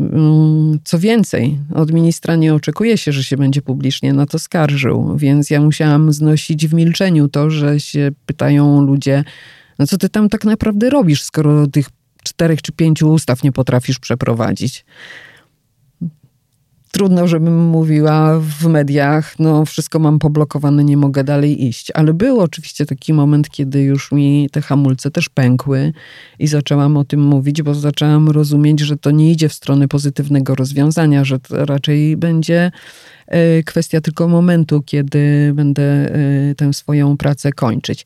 [0.00, 5.16] Mm, co więcej, od ministra nie oczekuje się, że się będzie publicznie na to skarżył,
[5.16, 9.24] więc ja musiałam znosić w milczeniu to, że się pytają ludzie,
[9.78, 11.88] no co ty tam tak naprawdę robisz, skoro tych
[12.30, 14.84] czterech czy pięciu ustaw nie potrafisz przeprowadzić
[16.90, 21.90] trudno, żebym mówiła w mediach, no wszystko mam poblokowane, nie mogę dalej iść.
[21.94, 25.92] Ale był oczywiście taki moment, kiedy już mi te hamulce też pękły
[26.38, 30.54] i zaczęłam o tym mówić, bo zaczęłam rozumieć, że to nie idzie w stronę pozytywnego
[30.54, 32.70] rozwiązania, że to raczej będzie
[33.26, 38.04] e, kwestia tylko momentu, kiedy będę e, tę swoją pracę kończyć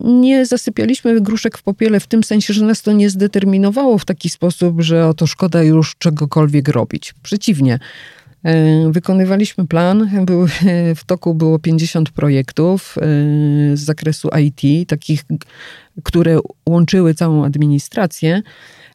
[0.00, 4.30] nie zasypialiśmy gruszek w popiele w tym sensie, że nas to nie zdeterminowało w taki
[4.30, 7.14] sposób, że oto szkoda już czegokolwiek robić.
[7.22, 7.78] Przeciwnie.
[8.44, 10.24] E, wykonywaliśmy plan.
[10.26, 10.46] Był,
[10.96, 13.02] w toku było 50 projektów e,
[13.76, 15.24] z zakresu IT, takich,
[16.02, 16.38] które
[16.68, 18.42] łączyły całą administrację.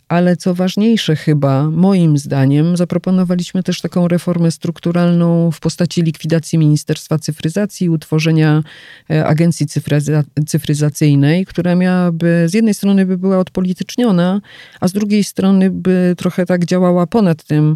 [0.08, 7.20] Ale co ważniejsze, chyba moim zdaniem, zaproponowaliśmy też taką reformę strukturalną w postaci likwidacji Ministerstwa
[7.20, 8.64] Cyfryzacji i utworzenia
[9.10, 14.42] e, agencji cyfryza cyfryzacyjnej, która miałaby z jednej strony by była odpolityczniona,
[14.80, 17.76] a z drugiej strony by trochę tak działała ponad tym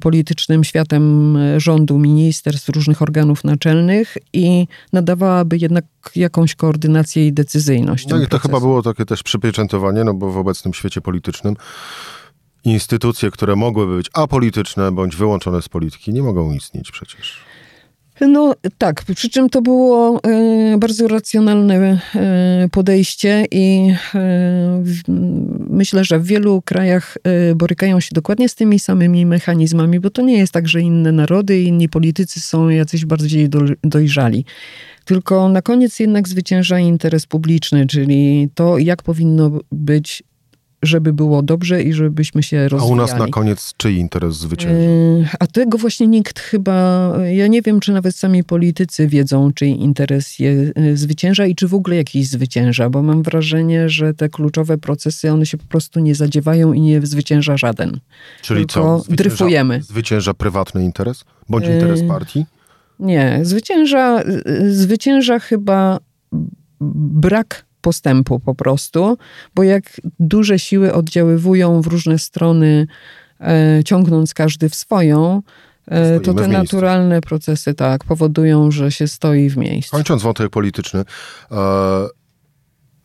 [0.00, 5.84] politycznym światem rządu, ministerstw, różnych organów naczelnych i nadawałaby jednak
[6.16, 8.08] jakąś koordynację i decyzyjność.
[8.08, 11.56] No i to chyba było takie też przypieczętowanie, no bo w obecnym świecie politycznym
[12.64, 17.38] instytucje, które mogłyby być apolityczne bądź wyłączone z polityki, nie mogą istnieć przecież.
[18.20, 21.74] No tak, przy czym to było e, bardzo racjonalne
[22.14, 24.84] e, podejście i e,
[25.70, 27.18] myślę, że w wielu krajach
[27.56, 31.60] borykają się dokładnie z tymi samymi mechanizmami, bo to nie jest tak, że inne narody
[31.60, 33.48] inni politycy są jacyś bardziej
[33.84, 34.44] dojrzali.
[35.04, 40.22] Tylko na koniec jednak zwycięża interes publiczny, czyli to, jak powinno być
[40.86, 42.90] żeby było dobrze i żebyśmy się rozwijali.
[42.90, 44.74] A u nas na koniec czyj interes zwycięża?
[44.74, 49.70] Yy, a tego właśnie nikt chyba, ja nie wiem, czy nawet sami politycy wiedzą, czyj
[49.70, 54.28] interes je yy, zwycięża i czy w ogóle jakiś zwycięża, bo mam wrażenie, że te
[54.28, 58.00] kluczowe procesy, one się po prostu nie zadziewają i nie zwycięża żaden.
[58.42, 58.98] Czyli Tylko co?
[58.98, 59.82] Zwycięża, dryfujemy.
[59.82, 61.24] Zwycięża prywatny interes?
[61.48, 62.46] Bądź interes yy, partii?
[63.00, 64.22] Nie, zwycięża,
[64.70, 65.98] zwycięża chyba
[66.80, 69.18] brak postępu po prostu,
[69.54, 72.86] bo jak duże siły oddziaływują w różne strony,
[73.40, 75.42] e, ciągnąc każdy w swoją,
[75.86, 79.96] e, to te naturalne procesy tak powodują, że się stoi w miejscu.
[79.96, 81.56] Kończąc wątek polityczny, e,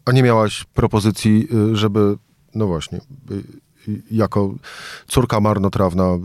[0.06, 2.16] a nie miałaś propozycji, y, żeby,
[2.56, 2.98] no właśnie,
[3.88, 4.56] y, jako
[5.08, 6.20] córka marnotrawna y,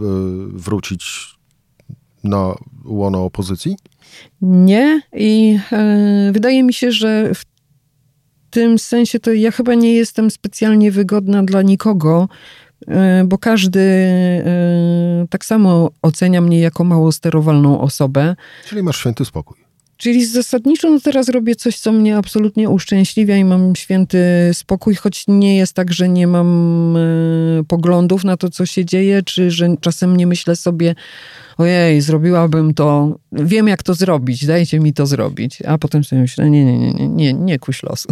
[0.53, 1.37] wrócić
[2.25, 2.55] na
[2.85, 3.77] łono opozycji?
[4.43, 7.45] Nie i e, wydaje mi się, że w
[8.51, 12.29] tym sensie to ja chyba nie jestem specjalnie wygodna dla nikogo,
[12.89, 18.37] e, bo każdy e, tak samo ocenia mnie jako mało sterowalną osobę.
[18.69, 19.67] Czyli masz święty spokój.
[19.97, 24.19] Czyli zasadniczo no teraz robię coś, co mnie absolutnie uszczęśliwia i mam święty
[24.53, 29.23] spokój, choć nie jest tak, że nie mam y, poglądów na to, co się dzieje,
[29.23, 30.95] czy że czasem nie myślę sobie,
[31.57, 35.63] ojej, zrobiłabym to, wiem jak to zrobić, dajcie mi to zrobić.
[35.63, 38.09] A potem sobie myślę, nie, nie, nie, nie, nie, nie kuś losu.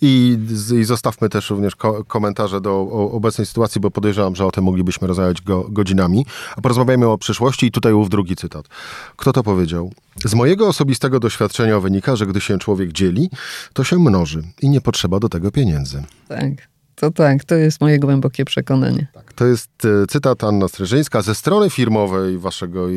[0.00, 0.38] I,
[0.80, 2.80] I zostawmy też również ko komentarze do
[3.12, 6.26] obecnej sytuacji, bo podejrzewam, że o tym moglibyśmy rozmawiać go, godzinami.
[6.56, 8.68] A porozmawiajmy o przyszłości i tutaj ów drugi cytat.
[9.16, 9.92] Kto to powiedział?
[10.24, 13.30] Z mojego osobistego doświadczenia wynika, że gdy się człowiek dzieli,
[13.72, 16.02] to się mnoży i nie potrzeba do tego pieniędzy.
[16.28, 16.71] Tak.
[17.02, 19.06] To tak, to jest moje głębokie przekonanie.
[19.14, 22.88] Tak, to jest e, cytat Anna Streżyńska ze strony firmowej waszego,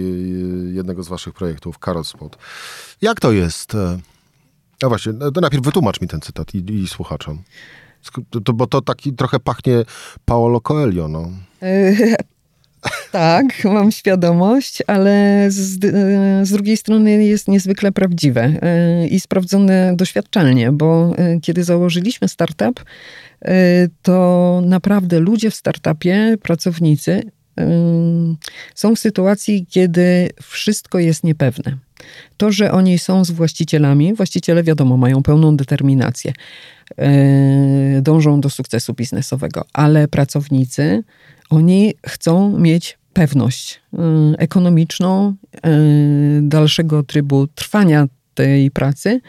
[0.73, 2.37] jednego z waszych projektów, Carrot Spot.
[3.01, 3.75] Jak to jest?
[3.75, 3.99] E,
[4.83, 7.41] a właśnie, no to najpierw wytłumacz mi ten cytat i, i słuchaczom.
[8.45, 9.83] To, bo to taki trochę pachnie
[10.25, 11.29] Paolo Coelho, no.
[13.11, 15.79] Tak, mam świadomość, ale z,
[16.47, 18.53] z, drugiej strony jest niezwykle prawdziwe
[19.09, 22.83] i sprawdzone doświadczalnie, bo kiedy założyliśmy startup,
[24.01, 27.31] to naprawdę ludzie w startupie, pracownicy,
[28.75, 31.77] są w sytuacji, kiedy wszystko jest niepewne.
[32.37, 36.33] To, że oni są z właścicielami, właściciele wiadomo, mają pełną determinację,
[38.01, 41.03] dążą do sukcesu biznesowego, ale pracownicy,
[41.49, 43.81] oni chcą mieć pewność
[44.37, 45.35] ekonomiczną,
[46.41, 49.21] dalszego trybu trwania tej pracy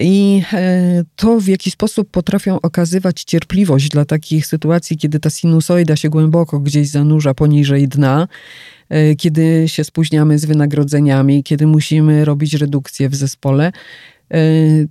[0.00, 5.96] i e, to, w jaki sposób potrafią okazywać cierpliwość dla takich sytuacji, kiedy ta sinusoida
[5.96, 8.28] się głęboko gdzieś zanurza poniżej dna,
[8.88, 13.72] e, kiedy się spóźniamy z wynagrodzeniami, kiedy musimy robić redukcję w zespole,
[14.30, 14.38] e,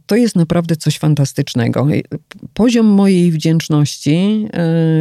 [0.05, 1.88] to jest naprawdę coś fantastycznego.
[2.53, 4.47] Poziom mojej wdzięczności,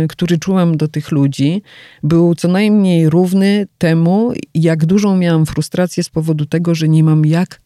[0.08, 1.62] który czułam do tych ludzi,
[2.02, 7.26] był co najmniej równy temu, jak dużą miałam frustrację z powodu tego, że nie mam
[7.26, 7.60] jak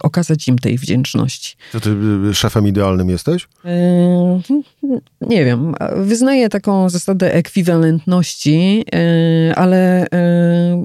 [0.00, 1.56] okazać im tej wdzięczności.
[1.72, 1.90] To ty
[2.30, 3.48] y, szefem idealnym jesteś?
[3.64, 4.40] E,
[5.20, 5.74] nie wiem.
[5.96, 8.84] Wyznaję taką zasadę ekwiwalentności,
[9.54, 10.06] ale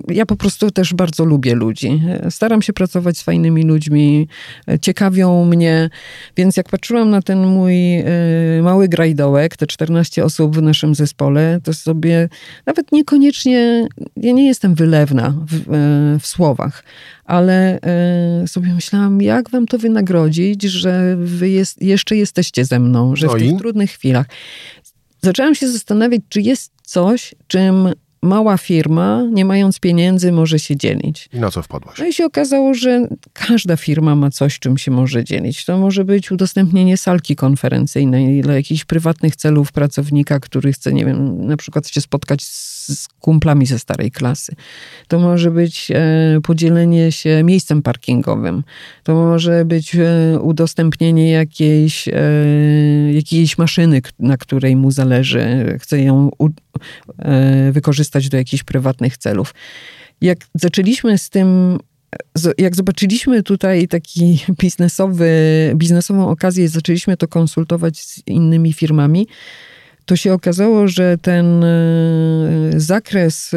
[0.07, 2.01] ja po prostu też bardzo lubię ludzi.
[2.29, 4.27] Staram się pracować z fajnymi ludźmi,
[4.81, 5.89] ciekawią mnie,
[6.37, 7.75] więc jak patrzyłam na ten mój
[8.61, 12.29] mały grajdołek, te 14 osób w naszym zespole, to sobie
[12.65, 13.87] nawet niekoniecznie,
[14.17, 16.83] ja nie jestem wylewna w, w słowach,
[17.31, 17.79] ale
[18.43, 23.27] y, sobie myślałam, jak wam to wynagrodzić, że wy jest, jeszcze jesteście ze mną, że
[23.27, 24.25] w no tych trudnych chwilach.
[25.21, 27.89] Zaczęłam się zastanawiać, czy jest coś, czym
[28.21, 31.29] mała firma, nie mając pieniędzy, może się dzielić.
[31.33, 31.99] I na co wpadłaś?
[31.99, 35.65] No i się okazało, że każda firma ma coś, czym się może dzielić.
[35.65, 41.45] To może być udostępnienie salki konferencyjnej dla jakichś prywatnych celów pracownika, który chce, nie wiem,
[41.47, 42.80] na przykład się spotkać z
[43.19, 44.55] kumplami ze starej klasy.
[45.07, 48.63] To może być e, podzielenie się miejscem parkingowym.
[49.03, 52.13] To może być e, udostępnienie jakiejś, e,
[53.13, 55.77] jakiejś maszyny, na której mu zależy.
[55.81, 56.29] Chce ją
[57.71, 59.53] wykorzystać do jakichś prywatnych celów.
[60.21, 61.77] Jak zaczęliśmy z tym
[62.57, 65.31] jak zobaczyliśmy tutaj taki biznesowy,
[65.75, 69.27] biznesową okazję, zaczęliśmy to konsultować z innymi firmami,
[70.11, 71.69] to się okazało, że ten e,
[72.75, 73.51] zakres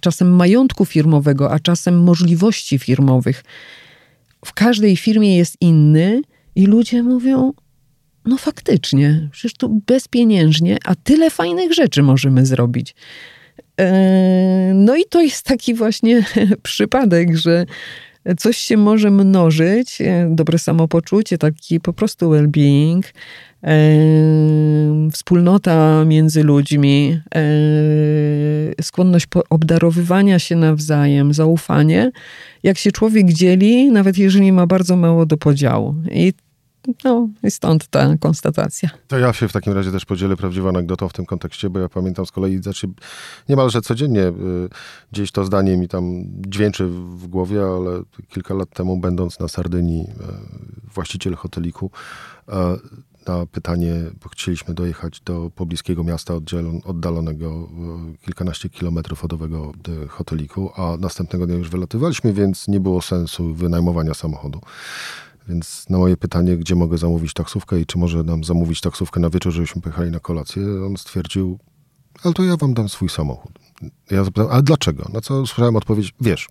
[0.00, 3.44] czasem majątku firmowego, a czasem możliwości firmowych
[4.44, 6.22] w każdej firmie jest inny
[6.54, 7.52] i ludzie mówią,
[8.24, 12.94] no faktycznie, przecież tu bezpieniężnie, a tyle fajnych rzeczy możemy zrobić.
[13.80, 16.24] E, no i to jest taki właśnie
[16.62, 17.66] przypadek, że
[18.38, 23.02] coś się może mnożyć, e, dobre samopoczucie, taki po prostu well-being,
[25.12, 27.20] wspólnota między ludźmi,
[28.80, 32.10] skłonność obdarowywania się nawzajem, zaufanie.
[32.62, 35.94] Jak się człowiek dzieli, nawet jeżeli ma bardzo mało do podziału.
[36.12, 36.32] I
[37.04, 38.90] no i stąd ta konstatacja.
[39.08, 41.88] To ja się w takim razie też podzielę prawdziwą anegdotą w tym kontekście, bo ja
[41.88, 42.88] pamiętam z kolei, znaczy
[43.48, 44.32] niemalże codziennie y,
[45.12, 50.02] gdzieś to zdanie mi tam dźwięczy w głowie, ale kilka lat temu będąc na Sardynii,
[50.02, 51.90] y, właściciel hoteliku
[52.48, 52.52] y,
[53.26, 56.34] na pytanie, bo chcieliśmy dojechać do pobliskiego miasta
[56.84, 57.68] oddalonego
[58.24, 59.72] kilkanaście kilometrów od owego
[60.08, 64.60] hoteliku, a następnego dnia już wylatywaliśmy, więc nie było sensu wynajmowania samochodu.
[65.48, 69.30] Więc na moje pytanie, gdzie mogę zamówić taksówkę i czy może nam zamówić taksówkę na
[69.30, 71.58] wieczór, żebyśmy pojechali na kolację, on stwierdził,
[72.22, 73.58] ale to ja wam dam swój samochód.
[74.10, 75.10] Ja zapytałem, ale dlaczego?
[75.12, 76.48] Na co usłyszałem odpowiedź, wiesz,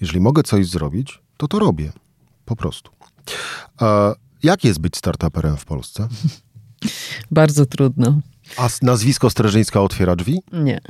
[0.00, 1.92] jeżeli mogę coś zrobić, to to robię.
[2.44, 2.90] Po prostu.
[3.78, 4.14] A
[4.46, 6.08] jak jest być startuperem w Polsce?
[7.30, 8.20] Bardzo trudno.
[8.56, 10.42] A nazwisko Streżyńska otwiera drzwi?
[10.52, 10.80] Nie.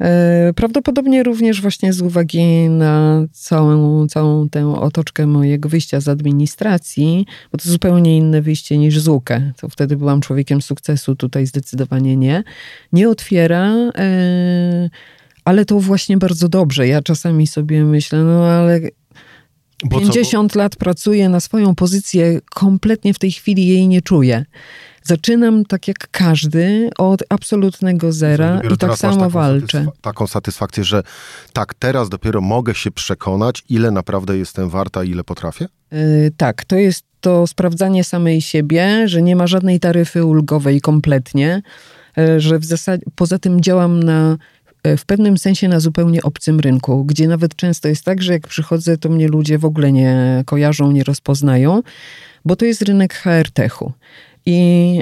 [0.00, 7.26] E, prawdopodobnie również właśnie z uwagi na całą, całą tę otoczkę mojego wyjścia z administracji,
[7.52, 9.52] bo to zupełnie inne wyjście niż z UKE.
[9.56, 12.44] To wtedy byłam człowiekiem sukcesu, tutaj zdecydowanie nie.
[12.92, 14.90] Nie otwiera, e,
[15.44, 16.88] ale to właśnie bardzo dobrze.
[16.88, 18.80] Ja czasami sobie myślę, no ale
[19.84, 20.58] bo 50 co?
[20.58, 24.44] lat pracuję na swoją pozycję, kompletnie w tej chwili jej nie czuję.
[25.02, 29.78] Zaczynam tak jak każdy od absolutnego zera i tak samo walczę.
[29.78, 31.02] Satysfa taką satysfakcję, że
[31.52, 35.66] tak, teraz dopiero mogę się przekonać, ile naprawdę jestem warta, ile potrafię?
[35.92, 35.98] Yy,
[36.36, 41.62] tak, to jest to sprawdzanie samej siebie, że nie ma żadnej taryfy ulgowej kompletnie,
[42.16, 44.36] yy, że w zasadzie poza tym działam na
[44.96, 48.98] w pewnym sensie na zupełnie obcym rynku, gdzie nawet często jest tak, że jak przychodzę,
[48.98, 51.82] to mnie ludzie w ogóle nie kojarzą, nie rozpoznają,
[52.44, 53.92] bo to jest rynek HR techu.
[54.46, 55.00] I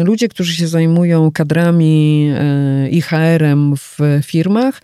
[0.00, 2.28] y, ludzie, którzy się zajmują kadrami
[2.86, 4.82] y, i HR-em w firmach,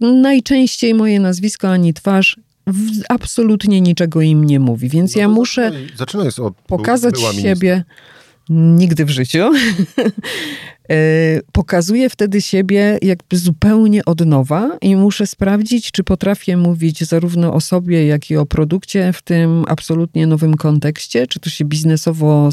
[0.00, 2.36] najczęściej moje nazwisko ani twarz
[3.08, 4.88] absolutnie niczego im nie mówi.
[4.88, 7.84] Więc no ja muszę zaczynaj, od, pokazać siebie.
[8.50, 9.38] Nigdy w życiu.
[11.52, 17.60] Pokazuję wtedy siebie jakby zupełnie od nowa i muszę sprawdzić, czy potrafię mówić zarówno o
[17.60, 22.50] sobie, jak i o produkcie w tym absolutnie nowym kontekście, czy to się biznesowo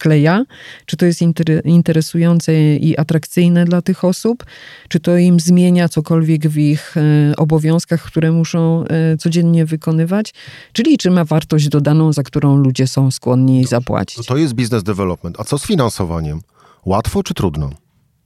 [0.00, 0.44] skleja,
[0.86, 1.20] czy to jest
[1.64, 4.44] interesujące i atrakcyjne dla tych osób,
[4.88, 10.34] czy to im zmienia cokolwiek w ich e, obowiązkach, które muszą e, codziennie wykonywać,
[10.72, 14.26] czyli czy ma wartość dodaną, za którą ludzie są skłonni zapłacić.
[14.26, 15.40] To jest business development.
[15.40, 16.40] A co z finansowaniem?
[16.84, 17.70] Łatwo czy trudno?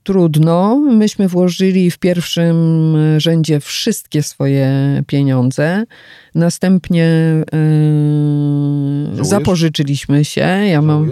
[0.05, 0.77] trudno.
[0.77, 4.69] Myśmy włożyli w pierwszym rzędzie wszystkie swoje
[5.07, 5.83] pieniądze.
[6.35, 7.09] Następnie
[9.17, 10.41] yy, zapożyczyliśmy się.
[10.41, 11.11] Ja mam.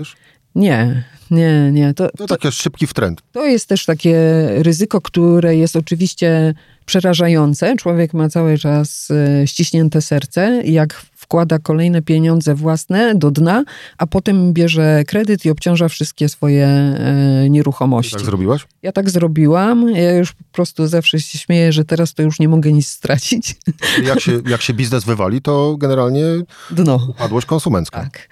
[0.56, 1.94] Nie, nie, nie.
[1.94, 3.22] To, to, taki szybki wtręt.
[3.32, 4.18] To jest też takie
[4.50, 6.54] ryzyko, które jest oczywiście
[6.86, 7.76] przerażające.
[7.76, 13.64] Człowiek ma cały czas e, ściśnięte serce, jak wkłada kolejne pieniądze własne do dna,
[13.98, 18.16] a potem bierze kredyt i obciąża wszystkie swoje e, nieruchomości.
[18.16, 18.66] tak zrobiłaś?
[18.82, 19.90] Ja tak zrobiłam.
[19.90, 23.56] Ja już po prostu zawsze się śmieję, że teraz to już nie mogę nic stracić.
[24.04, 26.24] Jak się, jak się biznes wywali, to generalnie
[26.72, 27.08] Dno.
[27.10, 28.02] upadłość konsumencka.
[28.02, 28.30] Tak.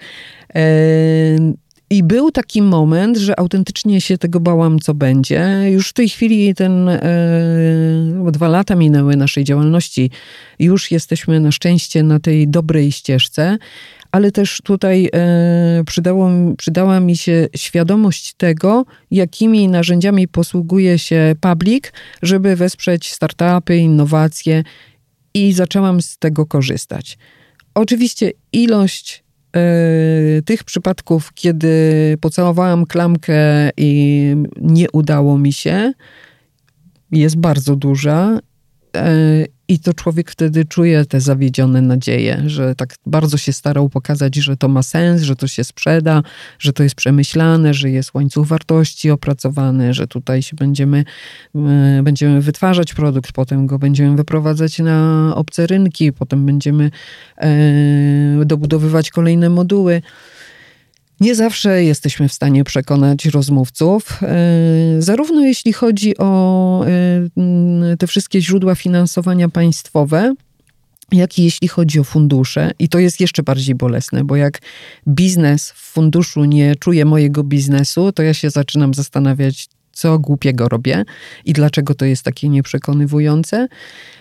[1.92, 5.62] I był taki moment, że autentycznie się tego bałam, co będzie.
[5.70, 7.00] Już w tej chwili ten e,
[8.32, 10.10] dwa lata minęły naszej działalności.
[10.58, 13.58] Już jesteśmy na szczęście na tej dobrej ścieżce,
[14.12, 21.84] ale też tutaj e, przydało, przydała mi się świadomość tego, jakimi narzędziami posługuje się public,
[22.22, 24.64] żeby wesprzeć startupy, innowacje
[25.34, 27.18] i zaczęłam z tego korzystać.
[27.74, 29.21] Oczywiście ilość
[30.44, 31.74] tych przypadków, kiedy
[32.20, 35.92] pocałowałam klamkę i nie udało mi się,
[37.12, 38.38] jest bardzo duża.
[39.72, 44.56] I to człowiek wtedy czuje te zawiedzione nadzieje, że tak bardzo się starał pokazać, że
[44.56, 46.22] to ma sens, że to się sprzeda,
[46.58, 51.04] że to jest przemyślane, że jest łańcuch wartości opracowany, że tutaj się będziemy,
[51.54, 56.90] e, będziemy wytwarzać produkt, potem go będziemy wyprowadzać na obce rynki, potem będziemy
[57.36, 60.02] e, dobudowywać kolejne moduły.
[61.22, 64.36] Nie zawsze jesteśmy w stanie przekonać rozmówców, e,
[64.98, 70.34] zarówno jeśli chodzi o e, te wszystkie źródła finansowania państwowe,
[71.12, 72.70] jak i jeśli chodzi o fundusze.
[72.78, 74.58] I to jest jeszcze bardziej bolesne, bo jak
[75.08, 81.04] biznes w funduszu nie czuje mojego biznesu, to ja się zaczynam zastanawiać, co głupiego robię
[81.44, 83.68] i dlaczego to jest takie nieprzekonywujące,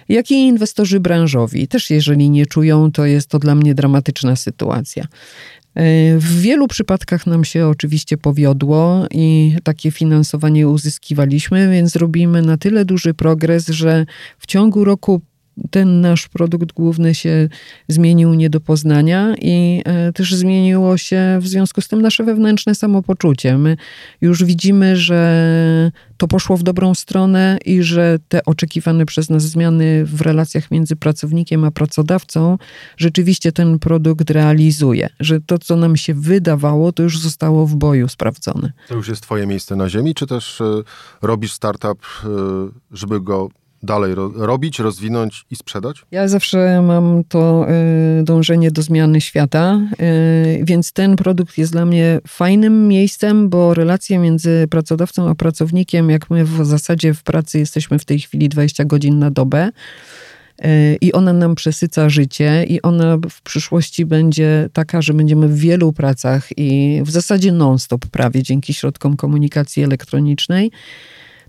[0.10, 1.68] jak i inwestorzy branżowi.
[1.68, 5.08] Też jeżeli nie czują, to jest to dla mnie dramatyczna sytuacja.
[5.76, 12.58] E, w wielu przypadkach nam się oczywiście powiodło i takie finansowanie uzyskiwaliśmy, więc robimy na
[12.58, 14.06] tyle duży progres, że
[14.38, 15.22] w ciągu roku
[15.72, 17.50] ten nasz produkt główny się
[17.88, 22.76] zmienił nie do poznania i e, też zmieniło się w związku z tym nasze wewnętrzne
[22.76, 23.58] samopoczucie.
[23.58, 23.78] My
[24.22, 30.06] już widzimy, że to poszło w dobrą stronę i że te oczekiwane przez nas zmiany
[30.06, 32.58] w relacjach między pracownikiem a pracodawcą
[32.98, 35.10] rzeczywiście ten produkt realizuje.
[35.20, 38.72] Że to, co nam się wydawało, to już zostało w boju sprawdzone.
[38.88, 40.84] To już jest Twoje miejsce na ziemi, czy też y,
[41.22, 42.28] robisz startup, y,
[42.92, 43.50] żeby go
[43.84, 46.06] dalej ro robić, rozwinąć i sprzedać?
[46.12, 47.66] Ja zawsze mam to
[48.20, 53.74] y, dążenie do zmiany świata, y, więc ten produkt jest dla mnie fajnym miejscem, bo
[53.74, 58.50] relacje między pracodawcą a pracownikiem, jak my w zasadzie w pracy jesteśmy w tej chwili
[58.50, 59.72] 20 godzin na dobę,
[60.66, 65.58] y, i ona nam przesyca życie, i ona w przyszłości będzie taka, że będziemy w
[65.58, 70.72] wielu pracach i w zasadzie non-stop prawie dzięki środkom komunikacji elektronicznej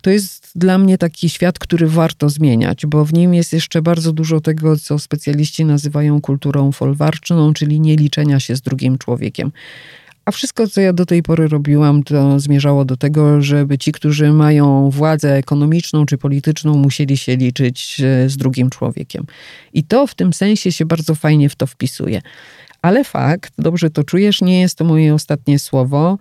[0.03, 4.13] to jest dla mnie taki świat, który warto zmieniać, bo w nim jest jeszcze bardzo
[4.13, 9.53] dużo tego, co specjaliści nazywają kulturą folwarczną, czyli nie liczenia się z drugim człowiekiem.
[10.25, 14.33] A wszystko, co ja do tej pory robiłam, to zmierzało do tego, żeby ci, którzy
[14.33, 19.27] mają władzę ekonomiczną czy polityczną, musieli się liczyć e, z drugim człowiekiem.
[19.73, 22.23] I to w tym sensie się bardzo fajnie w to wpisuje.
[22.83, 26.19] Ale fakt, dobrze to czujesz, nie jest to moje ostatnie słowo.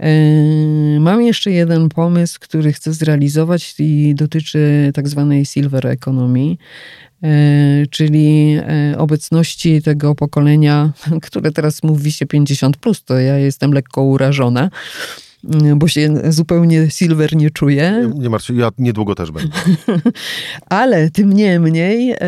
[0.00, 6.56] Yy, mam jeszcze jeden pomysł, który chcę zrealizować i dotyczy tak zwanej silver economy,
[7.22, 7.28] yy,
[7.90, 8.62] czyli yy,
[8.98, 10.92] obecności tego pokolenia,
[11.26, 14.70] które teraz mówi się 50, plus, to ja jestem lekko urażona
[15.76, 18.08] bo się zupełnie silver nie czuję.
[18.14, 19.50] Nie, nie martw się, ja niedługo też będę.
[20.68, 22.18] Ale tym niemniej e,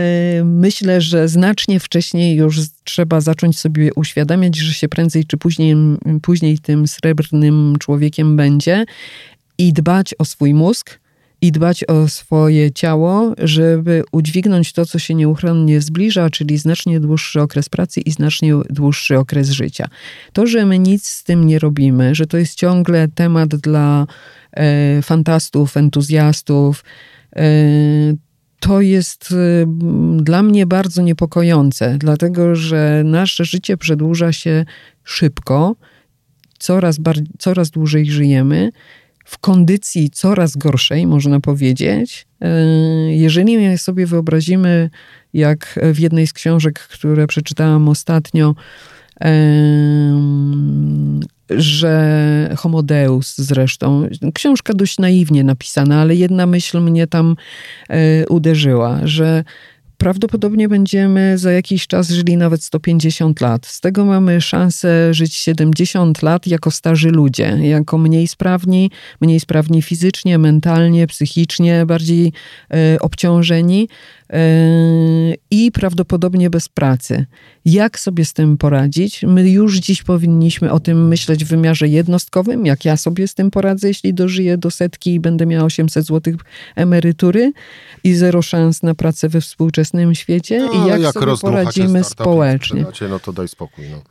[0.44, 5.76] myślę, że znacznie wcześniej już trzeba zacząć sobie uświadamiać, że się prędzej czy później,
[6.22, 8.84] później tym srebrnym człowiekiem będzie
[9.58, 11.00] i dbać o swój mózg,
[11.42, 17.40] i dbać o swoje ciało, żeby udźwignąć to, co się nieuchronnie zbliża, czyli znacznie dłuższy
[17.40, 19.88] okres pracy i znacznie dłuższy okres życia.
[20.32, 24.06] To, że my nic z tym nie robimy, że to jest ciągle temat dla
[24.52, 26.84] e, fantastów, entuzjastów,
[27.36, 27.42] e,
[28.60, 29.66] to jest e,
[30.16, 34.64] dla mnie bardzo niepokojące, dlatego że nasze życie przedłuża się
[35.04, 35.76] szybko,
[36.58, 36.98] coraz,
[37.38, 38.70] coraz dłużej żyjemy
[39.24, 42.26] w kondycji coraz gorszej, można powiedzieć.
[42.40, 42.48] E,
[43.12, 44.90] jeżeli sobie wyobrazimy,
[45.34, 48.54] jak w jednej z książek, które przeczytałam ostatnio,
[51.50, 57.36] że Homo Deus zresztą, książka dość naiwnie napisana, ale jedna myśl mnie tam
[57.88, 59.44] e, uderzyła, że
[60.00, 63.66] prawdopodobnie będziemy za jakiś czas żyli nawet 150 lat.
[63.66, 68.90] Z tego mamy szansę żyć 70 lat jako starzy ludzie, jako mniej sprawni,
[69.20, 72.32] mniej sprawni fizycznie, mentalnie, psychicznie, bardziej
[72.94, 73.88] y, obciążeni.
[74.32, 77.26] Yy, i prawdopodobnie bez pracy.
[77.64, 79.22] Jak sobie z tym poradzić?
[79.22, 83.50] My już dziś powinniśmy o tym myśleć w wymiarze jednostkowym, jak ja sobie z tym
[83.50, 86.34] poradzę, jeśli dożyję do setki i będę miała 800 zł
[86.76, 87.52] emerytury
[88.04, 92.84] i zero szans na pracę we współczesnym świecie no, i jak, jak sobie poradzimy społecznie.
[93.08, 93.84] No to daj spokój.
[93.90, 94.02] No.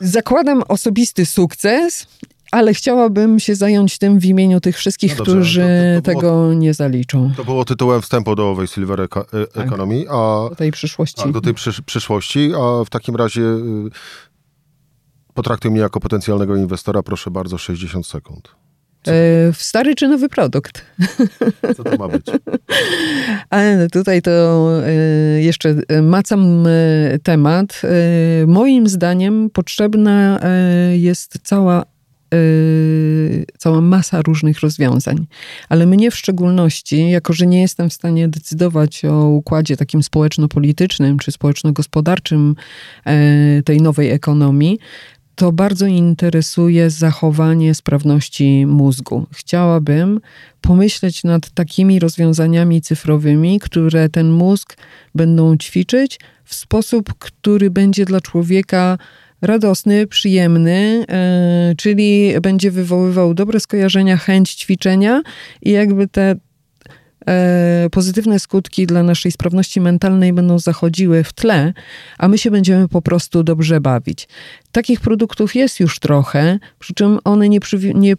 [0.00, 2.06] Zakładam osobisty sukces
[2.52, 5.66] ale chciałabym się zająć tym w imieniu tych wszystkich, no dobrze, którzy to,
[6.00, 7.32] to, to było, tego nie zaliczą.
[7.36, 9.66] To było tytułem wstępu do owej Silver e- tak.
[9.66, 10.04] Economy.
[10.10, 11.22] A, do tej przyszłości.
[11.22, 13.90] Tak, do tej przysz przyszłości, a w takim razie y,
[15.34, 18.48] potraktuj mnie jako potencjalnego inwestora, proszę bardzo, 60 sekund.
[19.06, 20.84] E, w stary czy nowy produkt?
[21.76, 22.26] Co to ma być?
[23.50, 24.32] Ale tutaj to
[24.86, 24.92] e,
[25.42, 26.66] jeszcze macam
[27.22, 27.82] temat.
[28.46, 30.40] Moim zdaniem potrzebna
[30.92, 31.92] jest cała
[32.32, 35.26] yy, cała masa różnych rozwiązań.
[35.68, 41.18] Ale mnie w szczególności, jako że nie jestem w stanie decydować o układzie takim społeczno-politycznym
[41.18, 42.54] czy społeczno-gospodarczym
[43.06, 44.78] yy, tej nowej ekonomii,
[45.34, 49.26] to bardzo interesuje zachowanie sprawności mózgu.
[49.32, 50.20] Chciałabym
[50.60, 54.76] pomyśleć nad takimi rozwiązaniami cyfrowymi, które ten mózg
[55.14, 58.98] będą ćwiczyć w sposób, który będzie dla człowieka
[59.42, 65.22] radosny, przyjemny, e, czyli będzie wywoływał dobre skojarzenia, chęć ćwiczenia
[65.62, 66.36] i jakby te
[67.90, 71.72] pozytywne skutki dla naszej sprawności mentalnej będą zachodziły w tle,
[72.18, 74.28] a my się będziemy po prostu dobrze bawić.
[74.72, 77.58] Takich produktów jest już trochę, przy czym one nie,
[77.94, 78.16] nie e,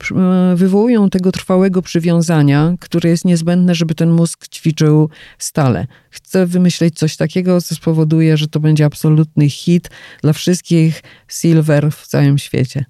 [0.56, 5.88] wywołują tego trwałego przywiązania, które jest niezbędne, żeby ten mózg ćwiczył stale.
[6.10, 9.90] Chcę wymyśleć coś takiego, co spowoduje, że to będzie absolutny hit
[10.22, 12.86] dla wszystkich silver w całym świecie.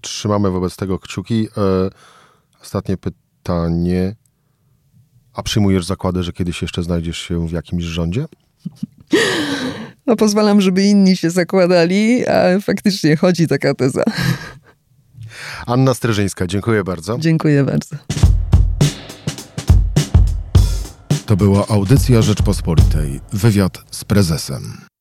[0.00, 1.48] Trzymamy wobec tego kciuki.
[1.56, 1.90] E,
[2.62, 4.14] ostatnie pytanie.
[5.34, 8.24] A przyjmujesz zakłady, że kiedyś jeszcze znajdziesz się w jakimś rządzie?
[10.06, 14.02] No pozwalam, żeby inni się zakładali, a faktycznie chodzi taka teza.
[15.66, 17.18] Anna Streżyńska, dziękuję bardzo.
[17.18, 17.96] Dziękuję bardzo.
[21.26, 23.20] To była audycja Rzeczpospolitej.
[23.32, 24.91] Wywiad z prezesem.